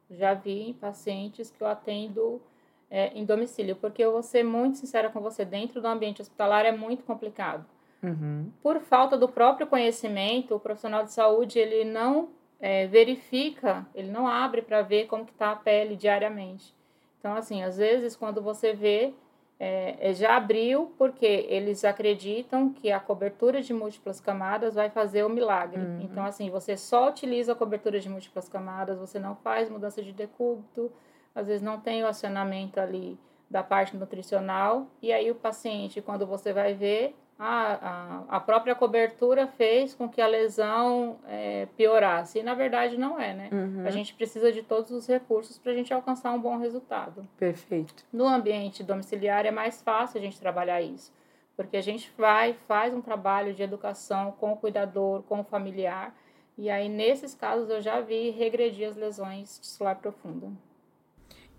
Já 0.10 0.34
vi 0.34 0.70
em 0.70 0.74
pacientes 0.74 1.52
que 1.52 1.62
eu 1.62 1.68
atendo 1.68 2.42
é, 2.90 3.12
em 3.14 3.24
domicílio, 3.24 3.76
porque 3.76 4.04
eu 4.04 4.12
vou 4.12 4.24
ser 4.24 4.44
muito 4.44 4.80
sincera 4.80 5.10
com 5.10 5.20
você, 5.20 5.46
dentro 5.46 5.82
do 5.82 5.88
ambiente 5.88 6.22
hospitalar 6.22 6.66
é 6.66 6.72
muito 6.72 7.04
complicado. 7.04 7.66
Uhum. 8.02 8.52
Por 8.64 8.80
falta 8.80 9.18
do 9.18 9.28
próprio 9.28 9.68
conhecimento, 9.68 10.56
o 10.56 10.60
profissional 10.60 11.04
de 11.04 11.12
saúde 11.12 11.60
ele 11.60 11.84
não 11.84 12.30
é, 12.60 12.88
verifica, 12.88 13.86
ele 13.94 14.10
não 14.10 14.28
abre 14.28 14.62
para 14.62 14.82
ver 14.82 15.06
como 15.08 15.26
que 15.26 15.32
está 15.32 15.52
a 15.52 15.56
pele 15.56 15.96
diariamente. 15.96 16.74
Então, 17.20 17.36
assim, 17.36 17.62
às 17.62 17.78
vezes 17.78 18.16
quando 18.16 18.42
você 18.42 18.74
vê, 18.74 19.14
é, 19.60 19.98
é, 20.00 20.14
já 20.14 20.38
abriu 20.38 20.94
porque 20.98 21.26
eles 21.50 21.84
acreditam 21.84 22.72
que 22.72 22.90
a 22.92 23.00
cobertura 23.00 23.62
de 23.62 23.74
múltiplas 23.74 24.22
camadas 24.22 24.76
vai 24.76 24.90
fazer 24.90 25.26
o 25.26 25.30
milagre. 25.30 25.82
Uhum. 25.82 26.02
Então, 26.02 26.24
assim, 26.24 26.50
você 26.50 26.78
só 26.78 27.10
utiliza 27.10 27.52
a 27.52 27.56
cobertura 27.56 28.00
de 28.00 28.08
múltiplas 28.08 28.48
camadas, 28.48 28.98
você 28.98 29.20
não 29.20 29.36
faz 29.36 29.70
mudança 29.70 30.02
de 30.02 30.14
decúbito, 30.14 30.90
às 31.36 31.48
vezes 31.48 31.62
não 31.62 31.78
tem 31.78 32.04
o 32.04 32.08
acionamento 32.08 32.80
ali 32.80 33.20
da 33.50 33.62
parte 33.62 33.98
nutricional, 33.98 34.88
e 35.02 35.12
aí 35.12 35.30
o 35.30 35.36
paciente, 35.36 36.02
quando 36.02 36.26
você 36.26 36.54
vai 36.54 36.74
ver, 36.74 37.16
a, 37.40 38.26
a, 38.28 38.36
a 38.36 38.40
própria 38.42 38.76
cobertura 38.76 39.48
fez 39.48 39.96
com 39.96 40.10
que 40.10 40.22
a 40.22 40.28
lesão 40.28 41.18
é, 41.26 41.68
piorasse. 41.78 42.40
E 42.40 42.44
na 42.44 42.54
verdade 42.54 42.98
não 42.98 43.18
é, 43.18 43.34
né? 43.34 43.50
Uhum. 43.50 43.88
A 43.88 43.90
gente 43.92 44.14
precisa 44.14 44.52
de 44.52 44.62
todos 44.62 44.92
os 44.92 45.08
recursos 45.08 45.58
para 45.58 45.72
a 45.72 45.76
gente 45.76 45.94
alcançar 45.94 46.34
um 46.34 46.42
bom 46.42 46.58
resultado. 46.58 47.26
Perfeito. 47.38 48.04
No 48.12 48.28
ambiente 48.28 48.84
domiciliar 48.84 49.46
é 49.46 49.52
mais 49.52 49.82
fácil 49.82 50.20
a 50.20 50.22
gente 50.22 50.38
trabalhar 50.38 50.82
isso. 50.82 51.14
Porque 51.56 51.78
a 51.78 51.82
gente 51.82 52.12
vai, 52.18 52.54
faz 52.68 52.94
um 52.94 53.02
trabalho 53.02 53.54
de 53.54 53.64
educação 53.64 54.34
com 54.34 54.52
o 54.52 54.58
cuidador, 54.58 55.24
com 55.24 55.40
o 55.40 55.44
familiar. 55.44 56.14
E 56.58 56.70
aí, 56.70 56.90
nesses 56.90 57.34
casos, 57.34 57.70
eu 57.70 57.82
já 57.82 58.02
vi 58.02 58.32
regredir 58.32 58.88
as 58.88 58.98
lesões 58.98 59.60
de 59.62 59.68
solar 59.68 59.96
profunda. 59.96 60.52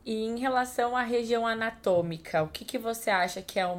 E 0.05 0.25
em 0.25 0.39
relação 0.39 0.97
à 0.97 1.03
região 1.03 1.47
anatômica, 1.47 2.43
o 2.43 2.49
que, 2.49 2.65
que 2.65 2.79
você 2.79 3.11
acha 3.11 3.43
que 3.43 3.61
é 3.61 3.67
o 3.67 3.77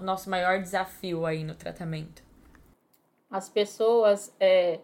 nosso 0.00 0.30
maior 0.30 0.60
desafio 0.60 1.26
aí 1.26 1.42
no 1.42 1.54
tratamento? 1.54 2.22
As 3.30 3.48
pessoas, 3.48 4.34
é, 4.38 4.80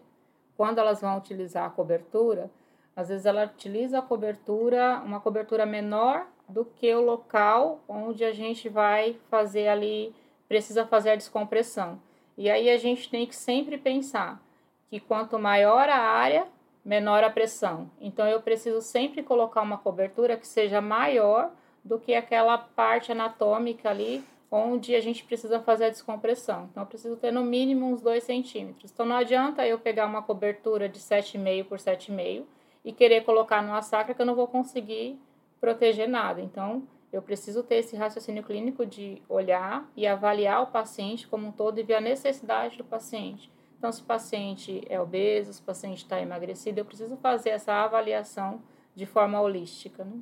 quando 0.57 0.79
elas 0.79 1.01
vão 1.01 1.17
utilizar 1.17 1.65
a 1.65 1.69
cobertura, 1.69 2.51
às 2.95 3.09
vezes 3.09 3.25
ela 3.25 3.45
utiliza 3.45 3.99
a 3.99 4.01
cobertura, 4.01 5.01
uma 5.03 5.19
cobertura 5.19 5.65
menor 5.65 6.27
do 6.47 6.63
que 6.63 6.93
o 6.93 7.01
local 7.01 7.83
onde 7.87 8.23
a 8.23 8.31
gente 8.31 8.69
vai 8.69 9.17
fazer 9.29 9.67
ali, 9.67 10.13
precisa 10.47 10.85
fazer 10.85 11.11
a 11.11 11.15
descompressão. 11.15 11.99
E 12.37 12.49
aí 12.49 12.69
a 12.69 12.77
gente 12.77 13.09
tem 13.09 13.25
que 13.25 13.35
sempre 13.35 13.77
pensar 13.77 14.41
que 14.89 14.99
quanto 14.99 15.39
maior 15.39 15.89
a 15.89 15.97
área, 15.97 16.47
menor 16.85 17.23
a 17.23 17.29
pressão. 17.31 17.89
Então 17.99 18.27
eu 18.27 18.39
preciso 18.39 18.79
sempre 18.79 19.23
colocar 19.23 19.61
uma 19.61 19.77
cobertura 19.77 20.37
que 20.37 20.47
seja 20.47 20.79
maior 20.79 21.51
do 21.83 21.99
que 21.99 22.13
aquela 22.13 22.57
parte 22.57 23.11
anatômica 23.11 23.89
ali 23.89 24.23
onde 24.51 24.95
a 24.95 25.01
gente 25.01 25.23
precisa 25.23 25.59
fazer 25.59 25.85
a 25.85 25.89
descompressão. 25.89 26.69
Então 26.71 26.83
eu 26.83 26.87
preciso 26.87 27.17
ter 27.17 27.31
no 27.31 27.43
mínimo 27.43 27.87
uns 27.87 28.01
2 28.01 28.23
centímetros. 28.23 28.91
Então 28.91 29.05
não 29.05 29.15
adianta 29.15 29.67
eu 29.67 29.79
pegar 29.79 30.05
uma 30.05 30.21
cobertura 30.21 30.87
de 30.87 30.99
7,5 30.99 31.65
por 31.65 31.79
7,5 31.79 32.43
e 32.83 32.93
querer 32.93 33.23
colocar 33.25 33.63
numa 33.63 33.81
sacra 33.81 34.13
que 34.13 34.21
eu 34.21 34.25
não 34.25 34.35
vou 34.35 34.47
conseguir 34.47 35.19
proteger 35.59 36.07
nada. 36.07 36.39
Então 36.39 36.83
eu 37.11 37.21
preciso 37.21 37.63
ter 37.63 37.77
esse 37.77 37.95
raciocínio 37.95 38.43
clínico 38.43 38.85
de 38.85 39.21
olhar 39.27 39.89
e 39.95 40.05
avaliar 40.05 40.61
o 40.61 40.67
paciente 40.67 41.27
como 41.27 41.47
um 41.47 41.51
todo 41.51 41.79
e 41.79 41.83
ver 41.83 41.95
a 41.95 42.01
necessidade 42.01 42.77
do 42.77 42.83
paciente. 42.83 43.49
Então, 43.85 43.93
se 43.93 44.01
o 44.01 44.05
paciente 44.05 44.81
é 44.89 44.99
obeso, 44.99 45.53
se 45.53 45.61
o 45.61 45.63
paciente 45.63 45.99
está 45.99 46.19
emagrecido, 46.19 46.79
eu 46.79 46.85
preciso 46.85 47.15
fazer 47.17 47.49
essa 47.49 47.71
avaliação 47.71 48.63
de 48.95 49.05
forma 49.05 49.39
holística, 49.39 50.03
né? 50.03 50.17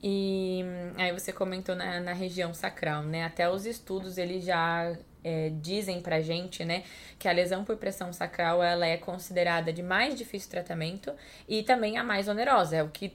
E 0.00 0.62
aí 0.96 1.12
você 1.12 1.32
comentou 1.32 1.74
na, 1.74 1.98
na 1.98 2.12
região 2.12 2.54
sacral, 2.54 3.02
né? 3.02 3.24
Até 3.24 3.50
os 3.50 3.66
estudos, 3.66 4.18
eles 4.18 4.44
já 4.44 4.96
é, 5.24 5.50
dizem 5.60 6.00
pra 6.00 6.20
gente, 6.20 6.64
né, 6.64 6.84
que 7.18 7.26
a 7.26 7.32
lesão 7.32 7.64
por 7.64 7.76
pressão 7.76 8.12
sacral, 8.12 8.62
ela 8.62 8.86
é 8.86 8.96
considerada 8.96 9.72
de 9.72 9.82
mais 9.82 10.14
difícil 10.14 10.48
tratamento 10.48 11.12
e 11.48 11.64
também 11.64 11.98
a 11.98 12.04
mais 12.04 12.28
onerosa, 12.28 12.76
é 12.76 12.82
o 12.84 12.88
que 12.88 13.12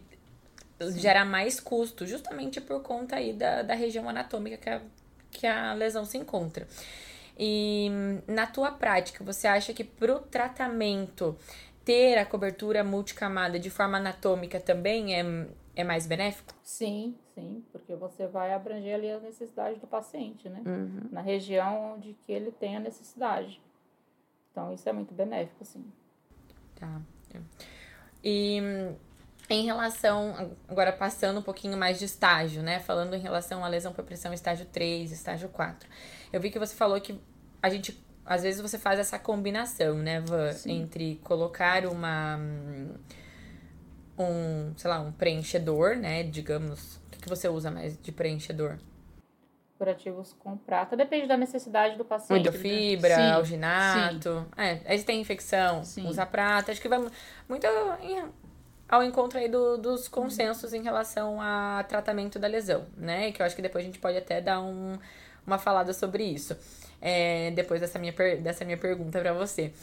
Sim. 0.81 0.99
gera 0.99 1.23
mais 1.23 1.61
custo, 1.61 2.05
justamente 2.05 2.59
por 2.59 2.81
conta 2.81 3.15
aí 3.15 3.31
da, 3.31 3.61
da 3.61 3.73
região 3.73 4.09
anatômica 4.09 4.57
que 4.57 4.69
a, 4.69 4.81
que 5.31 5.47
a 5.47 5.73
lesão 5.73 6.03
se 6.03 6.17
encontra. 6.17 6.67
E 7.37 7.89
na 8.27 8.47
tua 8.47 8.71
prática, 8.71 9.23
você 9.23 9.47
acha 9.47 9.73
que 9.73 9.83
para 9.83 10.15
o 10.15 10.19
tratamento 10.19 11.37
ter 11.83 12.17
a 12.17 12.25
cobertura 12.25 12.83
multicamada 12.83 13.59
de 13.59 13.69
forma 13.69 13.97
anatômica 13.97 14.59
também 14.59 15.19
é, 15.19 15.47
é 15.75 15.83
mais 15.83 16.07
benéfico? 16.07 16.53
Sim, 16.63 17.15
sim, 17.33 17.63
porque 17.71 17.95
você 17.95 18.25
vai 18.25 18.53
abranger 18.53 18.95
ali 18.95 19.11
as 19.11 19.21
necessidades 19.21 19.79
do 19.79 19.87
paciente, 19.87 20.49
né? 20.49 20.61
Uhum. 20.65 21.09
Na 21.11 21.21
região 21.21 21.93
onde 21.93 22.13
que 22.25 22.31
ele 22.31 22.51
tem 22.51 22.77
a 22.77 22.79
necessidade. 22.79 23.61
Então, 24.51 24.73
isso 24.73 24.87
é 24.87 24.93
muito 24.93 25.13
benéfico, 25.13 25.65
sim. 25.65 25.85
Tá. 26.75 27.01
E 28.23 28.59
em 29.53 29.65
relação, 29.65 30.55
agora 30.67 30.91
passando 30.91 31.39
um 31.39 31.43
pouquinho 31.43 31.77
mais 31.77 31.99
de 31.99 32.05
estágio, 32.05 32.63
né? 32.63 32.79
Falando 32.79 33.15
em 33.15 33.19
relação 33.19 33.63
à 33.63 33.67
lesão 33.67 33.93
por 33.93 34.03
pressão 34.03 34.33
estágio 34.33 34.65
3, 34.65 35.11
estágio 35.11 35.49
4. 35.49 35.87
Eu 36.33 36.41
vi 36.41 36.49
que 36.49 36.57
você 36.57 36.75
falou 36.75 36.99
que 36.99 37.19
a 37.61 37.69
gente, 37.69 38.03
às 38.25 38.43
vezes 38.43 38.61
você 38.61 38.77
faz 38.77 38.99
essa 38.99 39.19
combinação, 39.19 39.95
né, 39.95 40.19
Van? 40.21 40.51
Sim. 40.51 40.81
Entre 40.81 41.19
colocar 41.23 41.85
uma, 41.85 42.39
um, 44.17 44.73
sei 44.75 44.89
lá, 44.89 44.99
um 44.99 45.11
preenchedor, 45.11 45.95
né, 45.95 46.23
digamos. 46.23 46.97
O 46.97 47.09
que, 47.11 47.19
que 47.19 47.29
você 47.29 47.47
usa 47.47 47.69
mais 47.69 47.97
de 47.97 48.11
preenchedor? 48.11 48.77
curativos 49.77 50.33
com 50.39 50.57
prata. 50.57 50.95
Depende 50.95 51.27
da 51.27 51.37
necessidade 51.37 51.97
do 51.97 52.05
paciente. 52.05 52.49
Muito 52.49 52.51
fibra, 52.53 53.15
sim, 53.15 53.31
alginato. 53.31 54.45
É, 54.57 54.79
aí 54.85 55.03
tem 55.03 55.19
infecção, 55.19 55.83
sim. 55.83 56.07
usa 56.07 56.25
prata. 56.25 56.71
Acho 56.71 56.81
que 56.81 56.87
vai 56.87 57.05
muito 57.47 57.67
ao 58.87 59.03
encontro 59.03 59.39
aí 59.39 59.47
do, 59.47 59.77
dos 59.77 60.07
consensos 60.07 60.73
em 60.73 60.83
relação 60.83 61.41
a 61.41 61.83
tratamento 61.87 62.37
da 62.37 62.47
lesão, 62.47 62.85
né? 62.97 63.31
Que 63.31 63.41
eu 63.41 63.45
acho 63.45 63.55
que 63.55 63.61
depois 63.61 63.83
a 63.83 63.87
gente 63.87 63.99
pode 63.99 64.17
até 64.17 64.39
dar 64.39 64.61
um, 64.61 64.97
uma 65.45 65.57
falada 65.57 65.93
sobre 65.93 66.23
isso. 66.23 66.55
É, 67.01 67.51
depois 67.51 67.81
dessa 67.81 67.99
minha, 67.99 68.13
dessa 68.41 68.63
minha 68.63 68.77
pergunta 68.77 69.19
para 69.19 69.33
você. 69.33 69.73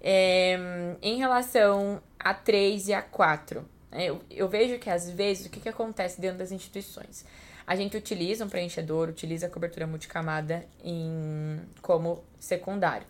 É, 0.00 0.58
em 1.02 1.18
relação 1.18 2.02
a 2.18 2.32
3 2.32 2.88
e 2.88 2.94
a 2.94 3.02
4, 3.02 3.64
né? 3.90 4.06
eu, 4.06 4.20
eu 4.30 4.48
vejo 4.48 4.78
que 4.78 4.88
às 4.88 5.10
vezes 5.10 5.46
o 5.46 5.50
que, 5.50 5.60
que 5.60 5.68
acontece 5.68 6.20
dentro 6.20 6.38
das 6.38 6.52
instituições? 6.52 7.24
A 7.66 7.76
gente 7.76 7.96
utiliza 7.96 8.44
um 8.44 8.48
preenchedor, 8.48 9.08
utiliza 9.08 9.46
a 9.46 9.50
cobertura 9.50 9.86
multicamada 9.86 10.66
em, 10.82 11.60
como 11.82 12.24
secundário 12.38 13.06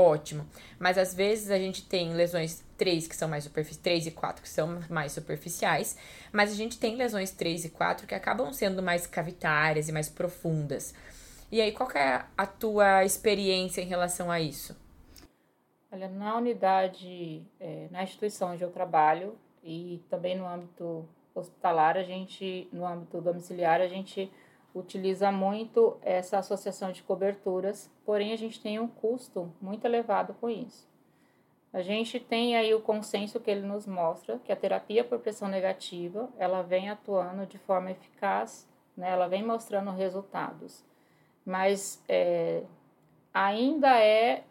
ótimo. 0.00 0.46
Mas 0.78 0.96
às 0.98 1.14
vezes 1.14 1.50
a 1.50 1.58
gente 1.58 1.86
tem 1.86 2.14
lesões 2.14 2.64
3 2.76 3.06
que 3.06 3.14
são 3.14 3.28
mais 3.28 3.44
superficiais, 3.44 3.82
3 3.82 4.06
e 4.06 4.10
4 4.10 4.42
que 4.42 4.48
são 4.48 4.80
mais 4.88 5.12
superficiais, 5.12 5.96
mas 6.32 6.50
a 6.50 6.54
gente 6.54 6.78
tem 6.78 6.96
lesões 6.96 7.30
3 7.30 7.66
e 7.66 7.70
4 7.70 8.06
que 8.06 8.14
acabam 8.14 8.52
sendo 8.52 8.82
mais 8.82 9.06
cavitárias 9.06 9.88
e 9.88 9.92
mais 9.92 10.08
profundas. 10.08 10.94
E 11.52 11.60
aí, 11.60 11.72
qual 11.72 11.90
é 11.92 12.24
a 12.38 12.46
tua 12.46 13.04
experiência 13.04 13.80
em 13.80 13.86
relação 13.86 14.30
a 14.30 14.40
isso? 14.40 14.76
Olha, 15.90 16.08
na 16.08 16.36
unidade, 16.36 17.44
é, 17.58 17.88
na 17.90 18.04
instituição 18.04 18.52
onde 18.52 18.62
eu 18.62 18.70
trabalho 18.70 19.36
e 19.62 20.00
também 20.08 20.38
no 20.38 20.46
âmbito 20.46 21.08
hospitalar, 21.34 21.96
a 21.96 22.04
gente, 22.04 22.68
no 22.72 22.86
âmbito 22.86 23.20
domiciliar, 23.20 23.80
a 23.80 23.88
gente 23.88 24.30
utiliza 24.74 25.32
muito 25.32 25.96
essa 26.02 26.38
associação 26.38 26.92
de 26.92 27.02
coberturas, 27.02 27.90
porém 28.04 28.32
a 28.32 28.36
gente 28.36 28.60
tem 28.60 28.78
um 28.78 28.88
custo 28.88 29.52
muito 29.60 29.84
elevado 29.84 30.34
com 30.34 30.48
isso. 30.48 30.88
A 31.72 31.82
gente 31.82 32.18
tem 32.18 32.56
aí 32.56 32.74
o 32.74 32.80
consenso 32.80 33.38
que 33.38 33.50
ele 33.50 33.66
nos 33.66 33.86
mostra 33.86 34.40
que 34.44 34.50
a 34.50 34.56
terapia 34.56 35.04
por 35.04 35.20
pressão 35.20 35.48
negativa, 35.48 36.28
ela 36.36 36.62
vem 36.62 36.90
atuando 36.90 37.46
de 37.46 37.58
forma 37.58 37.92
eficaz, 37.92 38.68
né? 38.96 39.10
ela 39.10 39.28
vem 39.28 39.44
mostrando 39.44 39.90
resultados, 39.92 40.84
mas 41.44 42.02
é, 42.08 42.64
ainda 43.32 43.98
é 43.98 44.42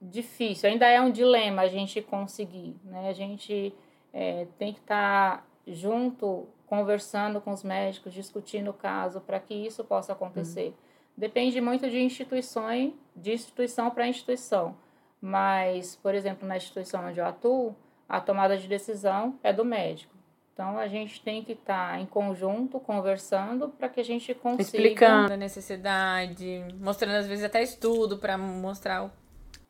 difícil, 0.00 0.68
ainda 0.68 0.86
é 0.86 1.00
um 1.00 1.10
dilema 1.10 1.62
a 1.62 1.68
gente 1.68 2.00
conseguir, 2.00 2.76
né? 2.84 3.08
A 3.08 3.12
gente 3.12 3.74
é, 4.12 4.46
tem 4.58 4.72
que 4.72 4.80
estar 4.80 5.38
tá 5.38 5.44
junto, 5.66 6.46
conversando 6.66 7.40
com 7.40 7.52
os 7.52 7.62
médicos, 7.62 8.12
discutindo 8.12 8.70
o 8.70 8.74
caso 8.74 9.20
para 9.20 9.40
que 9.40 9.54
isso 9.54 9.84
possa 9.84 10.12
acontecer. 10.12 10.68
Uhum. 10.68 10.74
Depende 11.16 11.60
muito 11.60 11.88
de 11.88 11.98
instituições, 12.00 12.92
de 13.14 13.32
instituição 13.32 13.90
para 13.90 14.06
instituição. 14.06 14.76
Mas, 15.20 15.96
por 15.96 16.14
exemplo, 16.14 16.46
na 16.46 16.56
instituição 16.56 17.06
onde 17.06 17.18
eu 17.18 17.26
atuo, 17.26 17.74
a 18.08 18.20
tomada 18.20 18.56
de 18.56 18.68
decisão 18.68 19.38
é 19.42 19.52
do 19.52 19.64
médico. 19.64 20.14
Então 20.52 20.78
a 20.78 20.88
gente 20.88 21.22
tem 21.22 21.44
que 21.44 21.52
estar 21.52 21.92
tá 21.92 22.00
em 22.00 22.06
conjunto, 22.06 22.80
conversando, 22.80 23.68
para 23.68 23.90
que 23.90 24.00
a 24.00 24.04
gente 24.04 24.32
consiga. 24.34 24.62
Explicando 24.62 25.32
a 25.34 25.36
necessidade, 25.36 26.64
mostrando 26.80 27.16
às 27.16 27.26
vezes 27.26 27.44
até 27.44 27.62
estudo 27.62 28.16
para 28.16 28.38
mostrar 28.38 29.04
o. 29.04 29.10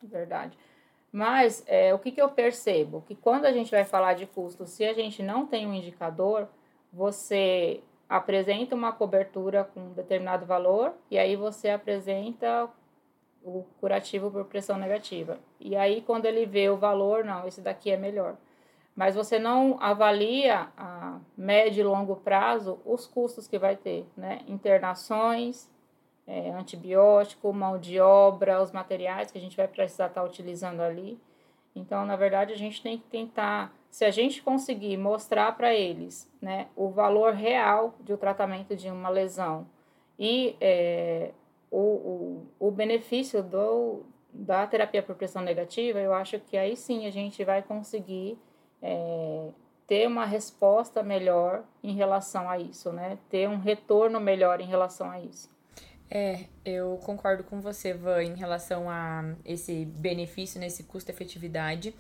Verdade. 0.01 0.57
Mas 1.11 1.65
é, 1.67 1.93
o 1.93 1.99
que, 1.99 2.13
que 2.13 2.21
eu 2.21 2.29
percebo? 2.29 3.03
Que 3.09 3.17
quando 3.17 3.47
a 3.47 3.53
gente 3.53 3.71
vai 3.71 3.85
falar 3.85 4.15
de 4.15 4.27
custo, 4.27 4.67
se 4.67 4.85
a 4.85 4.93
gente 4.93 5.23
não 5.23 5.47
tem 5.47 5.67
um 5.67 5.75
indicador, 5.75 6.49
você 6.93 7.83
apresenta 8.09 8.75
uma 8.75 8.93
cobertura 8.93 9.65
com 9.65 9.81
um 9.81 9.93
determinado 9.93 10.47
valor 10.47 10.95
e 11.11 11.19
aí 11.19 11.37
você 11.37 11.71
apresenta 11.71 12.69
o 13.43 13.65
curativo 13.81 14.31
por 14.31 14.45
pressão 14.45 14.77
negativa. 14.77 15.39
E 15.61 15.77
aí, 15.77 16.03
quando 16.03 16.27
ele 16.27 16.45
vê 16.47 16.69
o 16.69 16.77
valor, 16.77 17.25
não, 17.25 17.47
esse 17.47 17.61
daqui 17.61 17.91
é 17.91 17.97
melhor. 17.97 18.37
Mas 18.95 19.15
você 19.15 19.39
não 19.39 19.77
avalia 19.81 20.69
a 20.77 21.21
médio 21.37 21.83
e 21.83 21.85
longo 21.85 22.17
prazo 22.17 22.81
os 22.85 23.07
custos 23.07 23.47
que 23.47 23.59
vai 23.59 23.77
ter, 23.77 24.07
né? 24.17 24.41
Internações, 24.49 25.71
é, 26.27 26.51
antibiótico, 26.51 27.53
mão 27.53 27.79
de 27.79 28.01
obra, 28.01 28.61
os 28.61 28.73
materiais 28.73 29.31
que 29.31 29.39
a 29.39 29.41
gente 29.41 29.57
vai 29.57 29.69
precisar 29.69 30.07
estar 30.07 30.23
tá 30.23 30.27
utilizando 30.27 30.81
ali. 30.81 31.21
Então, 31.75 32.05
na 32.05 32.17
verdade, 32.17 32.53
a 32.53 32.57
gente 32.57 32.83
tem 32.83 32.99
que 32.99 33.05
tentar, 33.05 33.73
se 33.97 34.05
a 34.05 34.11
gente 34.11 34.43
conseguir 34.43 34.99
mostrar 34.99 35.57
para 35.57 35.75
eles 35.75 36.31
né, 36.39 36.67
o 36.77 36.91
valor 36.91 37.33
real 37.33 37.95
de 38.01 38.13
um 38.13 38.17
tratamento 38.19 38.77
de 38.77 38.91
uma 38.91 39.09
lesão 39.09 39.67
e 40.19 40.55
é, 40.61 41.31
o, 41.71 41.81
o, 41.81 42.47
o 42.69 42.71
benefício 42.71 43.43
do, 43.43 44.03
da 44.31 44.67
terapia 44.67 45.03
por 45.03 45.17
pressão 45.17 45.41
negativa, 45.41 45.99
eu 45.99 46.13
acho 46.13 46.39
que 46.39 46.59
aí 46.59 46.77
sim 46.77 47.07
a 47.07 47.11
gente 47.11 47.43
vai 47.43 47.63
conseguir 47.63 48.39
é, 48.83 49.49
ter 49.87 50.07
uma 50.07 50.27
resposta 50.27 51.03
melhor 51.03 51.65
em 51.83 51.95
relação 51.95 52.51
a 52.51 52.59
isso, 52.59 52.93
né? 52.93 53.17
Ter 53.31 53.49
um 53.49 53.57
retorno 53.57 54.21
melhor 54.21 54.61
em 54.61 54.67
relação 54.67 55.11
a 55.11 55.19
isso. 55.19 55.51
É, 56.11 56.45
eu 56.67 57.01
concordo 57.03 57.45
com 57.45 57.63
você, 57.63 57.95
Van, 57.95 58.23
em 58.23 58.35
relação 58.35 58.91
a 58.91 59.25
esse 59.43 59.87
benefício, 59.87 60.61
nesse 60.61 60.85
custo-efetividade. 60.85 61.95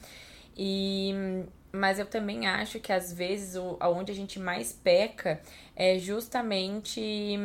E 0.56 1.44
mas 1.72 1.98
eu 1.98 2.06
também 2.06 2.46
acho 2.46 2.80
que 2.80 2.92
às 2.92 3.12
vezes 3.12 3.56
o, 3.56 3.76
onde 3.82 4.10
a 4.10 4.14
gente 4.14 4.38
mais 4.38 4.72
peca 4.72 5.40
é 5.75 5.98
justamente 5.98 7.38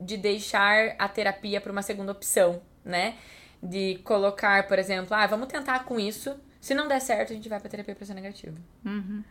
de 0.00 0.16
deixar 0.16 0.94
a 0.98 1.08
terapia 1.08 1.60
para 1.60 1.72
uma 1.72 1.82
segunda 1.82 2.12
opção, 2.12 2.60
né? 2.84 3.16
De 3.62 3.98
colocar, 4.04 4.68
por 4.68 4.78
exemplo, 4.78 5.14
ah, 5.14 5.26
vamos 5.26 5.48
tentar 5.48 5.84
com 5.84 5.98
isso. 5.98 6.38
Se 6.60 6.74
não 6.74 6.86
der 6.86 7.00
certo, 7.00 7.32
a 7.32 7.36
gente 7.36 7.48
vai 7.48 7.58
para 7.58 7.68
terapia 7.68 7.94
pressão 7.94 8.14
negativa. 8.14 8.56
Uhum. 8.84 9.24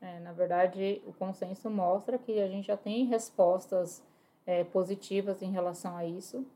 É, 0.00 0.18
na 0.20 0.32
verdade, 0.32 1.02
o 1.06 1.12
consenso 1.12 1.68
mostra 1.68 2.18
que 2.18 2.40
a 2.40 2.48
gente 2.48 2.66
já 2.66 2.76
tem 2.76 3.06
respostas 3.06 4.02
é, 4.46 4.64
positivas 4.64 5.42
em 5.42 5.50
relação 5.50 5.96
a 5.96 6.06
isso 6.06 6.46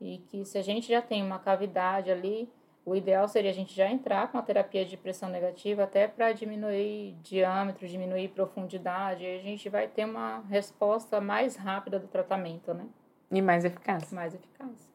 e 0.00 0.18
que 0.18 0.44
se 0.44 0.58
a 0.58 0.62
gente 0.62 0.88
já 0.88 1.02
tem 1.02 1.22
uma 1.22 1.38
cavidade 1.38 2.10
ali, 2.10 2.48
o 2.86 2.94
ideal 2.94 3.26
seria 3.26 3.50
a 3.50 3.54
gente 3.54 3.74
já 3.74 3.90
entrar 3.90 4.30
com 4.30 4.38
a 4.38 4.42
terapia 4.42 4.84
de 4.84 4.96
pressão 4.96 5.28
negativa 5.28 5.82
até 5.82 6.06
para 6.06 6.32
diminuir 6.32 7.16
diâmetro, 7.20 7.88
diminuir 7.88 8.28
profundidade, 8.28 9.24
e 9.24 9.38
a 9.38 9.42
gente 9.42 9.68
vai 9.68 9.88
ter 9.88 10.04
uma 10.04 10.44
resposta 10.48 11.20
mais 11.20 11.56
rápida 11.56 11.98
do 11.98 12.06
tratamento, 12.06 12.72
né? 12.72 12.86
E 13.32 13.42
mais 13.42 13.64
eficaz. 13.64 14.12
Mais 14.12 14.32
eficaz. 14.32 14.88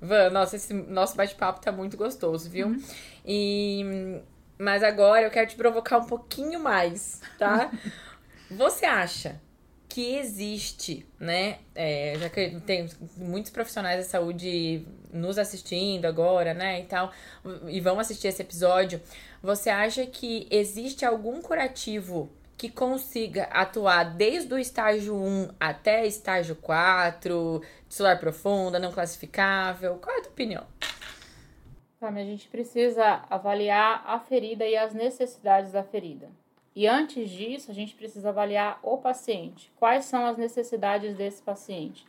Van, 0.00 0.30
nossa, 0.30 0.54
esse 0.54 0.72
nosso 0.72 1.16
bate-papo 1.16 1.60
tá 1.60 1.72
muito 1.72 1.96
gostoso, 1.96 2.48
viu? 2.48 2.68
Uhum. 2.68 2.82
E 3.26 4.22
mas 4.56 4.84
agora 4.84 5.22
eu 5.22 5.30
quero 5.30 5.48
te 5.48 5.56
provocar 5.56 5.98
um 5.98 6.04
pouquinho 6.04 6.60
mais, 6.60 7.20
tá? 7.38 7.72
Você 8.50 8.86
acha 8.86 9.40
que 9.90 10.14
existe, 10.16 11.04
né? 11.18 11.58
É, 11.74 12.14
já 12.16 12.30
que 12.30 12.60
tem 12.60 12.88
muitos 13.16 13.50
profissionais 13.50 13.98
da 13.98 14.08
saúde 14.08 14.86
nos 15.12 15.36
assistindo 15.36 16.06
agora, 16.06 16.54
né? 16.54 16.80
E 16.80 16.84
tal, 16.84 17.12
e 17.66 17.80
vão 17.80 17.98
assistir 17.98 18.28
esse 18.28 18.40
episódio. 18.40 19.02
Você 19.42 19.68
acha 19.68 20.06
que 20.06 20.46
existe 20.48 21.04
algum 21.04 21.42
curativo 21.42 22.30
que 22.56 22.70
consiga 22.70 23.44
atuar 23.44 24.04
desde 24.14 24.54
o 24.54 24.58
estágio 24.58 25.16
1 25.16 25.48
até 25.58 26.06
estágio 26.06 26.54
4, 26.54 27.60
celular 27.88 28.20
profunda, 28.20 28.78
não 28.78 28.92
classificável? 28.92 29.96
Qual 29.96 30.14
é 30.14 30.20
a 30.20 30.22
tua 30.22 30.32
opinião? 30.32 30.66
A 32.00 32.12
gente 32.12 32.48
precisa 32.48 33.24
avaliar 33.28 34.04
a 34.06 34.20
ferida 34.20 34.64
e 34.64 34.76
as 34.76 34.94
necessidades 34.94 35.72
da 35.72 35.82
ferida. 35.82 36.30
E 36.74 36.86
antes 36.86 37.30
disso, 37.30 37.70
a 37.70 37.74
gente 37.74 37.94
precisa 37.94 38.28
avaliar 38.28 38.78
o 38.82 38.96
paciente. 38.98 39.72
Quais 39.76 40.04
são 40.04 40.24
as 40.24 40.36
necessidades 40.36 41.16
desse 41.16 41.42
paciente? 41.42 42.06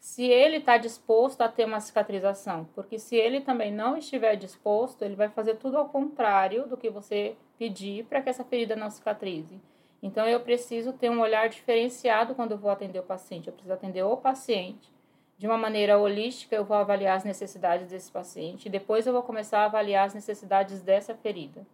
Se 0.00 0.24
ele 0.24 0.56
está 0.56 0.78
disposto 0.78 1.42
a 1.42 1.48
ter 1.48 1.66
uma 1.66 1.78
cicatrização, 1.78 2.66
porque 2.74 2.98
se 2.98 3.16
ele 3.16 3.40
também 3.40 3.70
não 3.70 3.96
estiver 3.96 4.34
disposto, 4.34 5.02
ele 5.02 5.14
vai 5.14 5.28
fazer 5.28 5.56
tudo 5.56 5.76
ao 5.76 5.88
contrário 5.88 6.66
do 6.66 6.76
que 6.76 6.88
você 6.88 7.36
pedir 7.58 8.04
para 8.06 8.22
que 8.22 8.30
essa 8.30 8.42
ferida 8.42 8.74
não 8.74 8.90
cicatrize. 8.90 9.60
Então, 10.02 10.26
eu 10.26 10.40
preciso 10.40 10.94
ter 10.94 11.10
um 11.10 11.20
olhar 11.20 11.48
diferenciado 11.48 12.34
quando 12.34 12.52
eu 12.52 12.58
vou 12.58 12.70
atender 12.70 12.98
o 12.98 13.02
paciente. 13.02 13.48
Eu 13.48 13.52
preciso 13.52 13.74
atender 13.74 14.02
o 14.02 14.16
paciente 14.16 14.90
de 15.36 15.46
uma 15.46 15.58
maneira 15.58 15.98
holística. 15.98 16.56
Eu 16.56 16.64
vou 16.64 16.78
avaliar 16.78 17.18
as 17.18 17.24
necessidades 17.24 17.90
desse 17.90 18.10
paciente 18.10 18.66
e 18.66 18.70
depois 18.70 19.06
eu 19.06 19.12
vou 19.12 19.22
começar 19.22 19.60
a 19.60 19.64
avaliar 19.66 20.06
as 20.06 20.14
necessidades 20.14 20.80
dessa 20.80 21.14
ferida. 21.14 21.66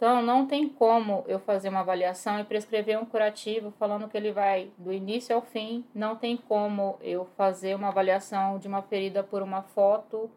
Então, 0.00 0.22
não 0.22 0.46
tem 0.46 0.66
como 0.66 1.26
eu 1.28 1.38
fazer 1.38 1.68
uma 1.68 1.80
avaliação 1.80 2.40
e 2.40 2.44
prescrever 2.44 2.98
um 2.98 3.04
curativo 3.04 3.70
falando 3.72 4.08
que 4.08 4.16
ele 4.16 4.32
vai 4.32 4.70
do 4.78 4.90
início 4.90 5.36
ao 5.36 5.42
fim. 5.42 5.84
Não 5.94 6.16
tem 6.16 6.38
como 6.38 6.96
eu 7.02 7.26
fazer 7.36 7.76
uma 7.76 7.88
avaliação 7.88 8.58
de 8.58 8.66
uma 8.66 8.80
ferida 8.80 9.22
por 9.22 9.42
uma 9.42 9.60
foto. 9.60 10.30